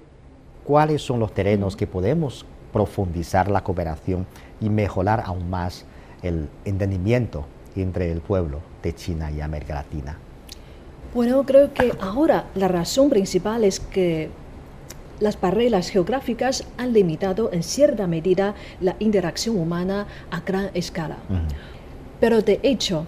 ¿cuáles 0.64 1.02
son 1.02 1.20
los 1.20 1.34
terrenos 1.34 1.76
que 1.76 1.88
podemos 1.88 2.46
profundizar 2.72 3.50
la 3.50 3.64
cooperación 3.64 4.26
y 4.60 4.70
mejorar 4.70 5.22
aún 5.26 5.50
más 5.50 5.86
el 6.24 6.50
entendimiento 6.66 7.46
entre 7.76 8.12
el 8.12 8.22
pueblo 8.22 8.60
de 8.82 8.94
China 8.94 9.32
y 9.32 9.42
América 9.42 9.76
Latina? 9.76 10.18
Bueno, 11.14 11.44
creo 11.44 11.74
que 11.74 11.94
ahora 12.02 12.46
la 12.56 12.68
razón 12.68 13.10
principal 13.10 13.64
es 13.64 13.80
que 13.80 14.32
las 15.20 15.40
barreras 15.40 15.90
geográficas 15.90 16.66
han 16.78 16.92
limitado 16.92 17.52
en 17.54 17.62
cierta 17.62 18.08
medida 18.08 18.56
la 18.82 18.96
interacción 19.00 19.58
humana 19.58 20.08
a 20.32 20.40
gran 20.40 20.72
escala. 20.74 21.18
Pero 22.20 22.42
de 22.42 22.60
hecho, 22.64 23.06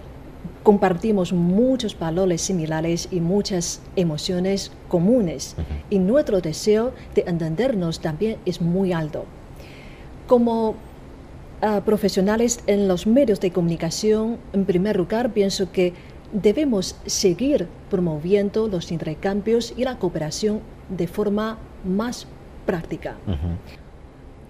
compartimos 0.66 1.32
muchos 1.32 1.96
valores 1.96 2.42
similares 2.42 3.06
y 3.12 3.20
muchas 3.20 3.80
emociones 3.94 4.72
comunes 4.88 5.54
y 5.90 6.00
nuestro 6.00 6.40
deseo 6.40 6.92
de 7.14 7.22
entendernos 7.28 8.00
también 8.00 8.38
es 8.44 8.60
muy 8.60 8.92
alto. 8.92 9.26
Como 10.26 10.74
ah, 11.62 11.82
profesionales 11.86 12.58
en 12.66 12.88
los 12.88 13.06
medios 13.06 13.38
de 13.38 13.52
comunicación, 13.52 14.38
en 14.52 14.64
primer 14.64 14.96
lugar, 14.96 15.32
pienso 15.32 15.70
que 15.70 15.92
debemos 16.32 16.96
seguir 17.06 17.68
promoviendo 17.88 18.66
los 18.66 18.90
intercambios 18.90 19.72
y 19.76 19.84
la 19.84 20.00
cooperación 20.00 20.58
de 20.88 21.06
forma 21.06 21.58
más 21.84 22.26
práctica. 22.66 23.14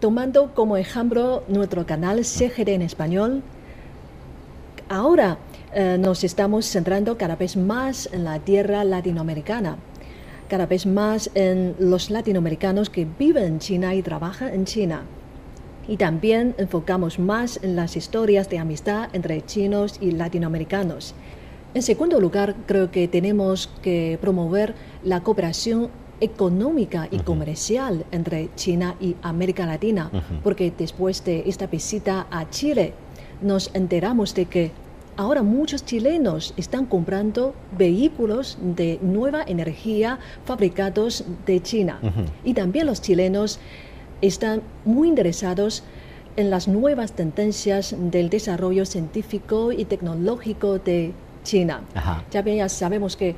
Tomando 0.01 0.55
como 0.55 0.79
ejemplo 0.79 1.43
nuestro 1.47 1.85
canal 1.85 2.25
CGD 2.25 2.69
en 2.71 2.81
español, 2.81 3.43
ahora 4.89 5.37
eh, 5.75 5.99
nos 5.99 6.25
estamos 6.25 6.67
centrando 6.67 7.19
cada 7.19 7.37
vez 7.37 7.57
más 7.57 8.09
en 8.13 8.25
la 8.25 8.39
tierra 8.39 8.85
latinoamericana, 8.85 9.77
cada 10.49 10.67
vez 10.67 10.87
más 10.87 11.31
en 11.35 11.75
los 11.79 12.11
latinoamericanos 12.11 12.89
que 12.89 13.07
viven 13.19 13.45
en 13.45 13.59
China 13.59 13.95
y 13.95 14.03
trabajan 14.03 14.55
en 14.55 14.65
China. 14.65 15.03
Y 15.89 15.97
también 15.97 16.55
enfocamos 16.59 17.19
más 17.19 17.61
en 17.63 17.77
las 17.77 17.97
historias 17.97 18.49
de 18.49 18.59
amistad 18.59 19.09
entre 19.13 19.45
chinos 19.45 19.99
y 20.01 20.13
latinoamericanos. 20.13 21.15
En 21.75 21.83
segundo 21.83 22.21
lugar, 22.21 22.55
creo 22.67 22.91
que 22.91 23.07
tenemos 23.07 23.69
que 23.83 24.19
promover 24.21 24.75
la 25.05 25.23
cooperación 25.23 25.91
económica 26.21 27.09
y 27.11 27.19
comercial 27.19 28.05
entre 28.11 28.49
China 28.55 28.97
y 29.01 29.17
América 29.23 29.67
Latina, 29.67 30.11
porque 30.43 30.73
después 30.77 31.25
de 31.25 31.45
esta 31.47 31.67
visita 31.67 32.27
a 32.31 32.49
Chile 32.49 32.95
nos 33.43 33.71
enteramos 33.75 34.35
de 34.35 34.47
que 34.47 34.71
Ahora 35.17 35.43
muchos 35.43 35.85
chilenos 35.85 36.53
están 36.59 36.85
comprando 36.85 37.55
vehículos 37.77 38.59
de 38.61 38.99
nueva 39.01 39.43
energía 39.47 40.19
fabricados 40.45 41.25
de 41.47 41.63
China. 41.63 41.99
Y 42.45 42.53
también 42.53 42.87
los 42.87 43.01
chilenos 43.01 43.59
están 44.21 44.63
muy 44.85 45.09
interesados 45.09 45.85
en 46.37 46.51
las 46.51 46.69
nuevas 46.69 47.13
tendencias 47.13 47.97
del 47.99 48.29
desarrollo 48.29 48.85
científico 48.85 49.73
y 49.73 49.87
tecnológico 49.87 50.79
de 50.79 51.13
China. 51.45 51.81
Ya 52.31 52.43
bien, 52.43 52.59
ya 52.59 52.69
sabemos 52.69 53.17
que 53.17 53.35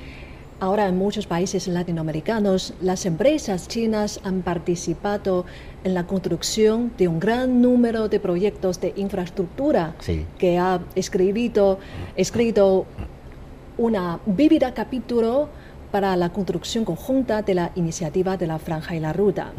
Ahora 0.61 0.89
en 0.89 0.99
muchos 0.99 1.29
países 1.29 1.69
latinoamericanos 1.69 2.75
las 2.81 3.07
empresas 3.07 3.69
chinas 3.69 4.21
han 4.25 4.43
participado 4.43 5.47
en 5.85 5.95
la 5.95 6.05
construcción 6.05 6.91
de 6.99 7.07
un 7.07 7.21
gran 7.21 7.63
número 7.63 8.09
de 8.09 8.19
proyectos 8.19 8.81
de 8.81 8.93
infraestructura 8.97 9.95
que 10.37 10.59
ha 10.59 10.81
escrito, 10.97 11.79
escrito 12.17 12.87
una 13.77 14.19
vívida 14.27 14.75
capítulo 14.75 15.49
para 15.93 16.17
la 16.17 16.31
construcción 16.31 16.85
conjunta 16.85 17.43
de 17.43 17.55
la 17.55 17.71
iniciativa 17.77 18.37
de 18.37 18.49
la 18.49 18.59
franja 18.59 18.97
y 18.97 19.01
la 19.01 19.13
ruta. 19.13 19.53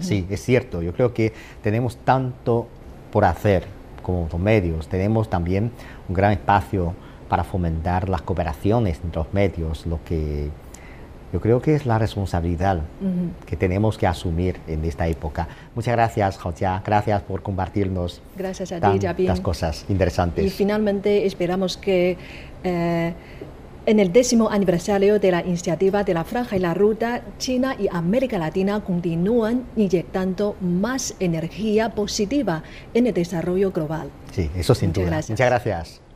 Sí, 0.00 0.26
es 0.30 0.42
cierto. 0.42 0.80
Yo 0.80 0.94
creo 0.94 1.12
que 1.12 1.34
tenemos 1.62 1.98
tanto 1.98 2.66
por 3.12 3.26
hacer 3.26 3.64
como 4.02 4.26
medios. 4.38 4.88
Tenemos 4.88 5.28
también 5.28 5.72
un 6.08 6.14
gran 6.14 6.32
espacio 6.32 6.94
para 7.28 7.44
fomentar 7.44 8.08
las 8.08 8.22
cooperaciones 8.22 9.00
entre 9.04 9.20
los 9.22 9.32
medios, 9.32 9.86
lo 9.86 10.02
que 10.04 10.50
yo 11.32 11.40
creo 11.40 11.60
que 11.60 11.74
es 11.74 11.84
la 11.84 11.98
responsabilidad 11.98 12.80
que 13.46 13.56
tenemos 13.56 13.98
que 13.98 14.06
asumir 14.06 14.58
en 14.66 14.84
esta 14.84 15.06
época. 15.08 15.46
Muchas 15.74 15.92
gracias, 15.92 16.38
Jia. 16.38 16.82
Gracias 16.84 17.22
por 17.22 17.42
compartirnos 17.42 18.22
gracias 18.36 18.72
a 18.72 18.80
tantas 18.80 19.40
cosas 19.40 19.84
interesantes. 19.88 20.44
Y 20.44 20.50
finalmente 20.50 21.26
esperamos 21.26 21.76
que 21.76 22.16
eh, 22.64 23.12
en 23.84 24.00
el 24.00 24.12
décimo 24.12 24.50
aniversario 24.50 25.18
de 25.18 25.30
la 25.30 25.44
iniciativa 25.44 26.02
de 26.02 26.14
la 26.14 26.24
Franja 26.24 26.56
y 26.56 26.60
la 26.60 26.74
Ruta, 26.74 27.22
China 27.38 27.76
y 27.78 27.88
América 27.90 28.38
Latina 28.38 28.82
continúan 28.82 29.64
inyectando 29.76 30.56
más 30.60 31.14
energía 31.20 31.94
positiva 31.94 32.62
en 32.94 33.06
el 33.06 33.14
desarrollo 33.14 33.70
global. 33.70 34.10
Sí, 34.32 34.50
eso 34.56 34.74
sin 34.74 34.92
duda. 34.92 35.20
Muchas 35.28 35.38
gracias. 35.38 36.07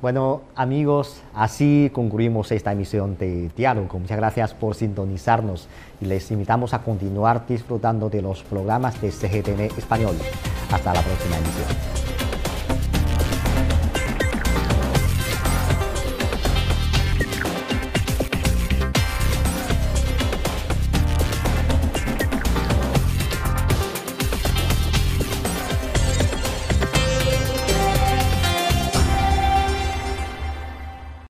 Bueno, 0.00 0.42
amigos, 0.54 1.22
así 1.34 1.90
concluimos 1.92 2.52
esta 2.52 2.70
emisión 2.70 3.18
de 3.18 3.50
Diálogo. 3.56 3.98
Muchas 3.98 4.16
gracias 4.16 4.54
por 4.54 4.76
sintonizarnos 4.76 5.66
y 6.00 6.04
les 6.04 6.30
invitamos 6.30 6.72
a 6.72 6.84
continuar 6.84 7.48
disfrutando 7.48 8.08
de 8.08 8.22
los 8.22 8.44
programas 8.44 9.00
de 9.00 9.10
CGTN 9.10 9.76
Español. 9.76 10.14
Hasta 10.70 10.94
la 10.94 11.02
próxima 11.02 11.36
emisión. 11.38 11.97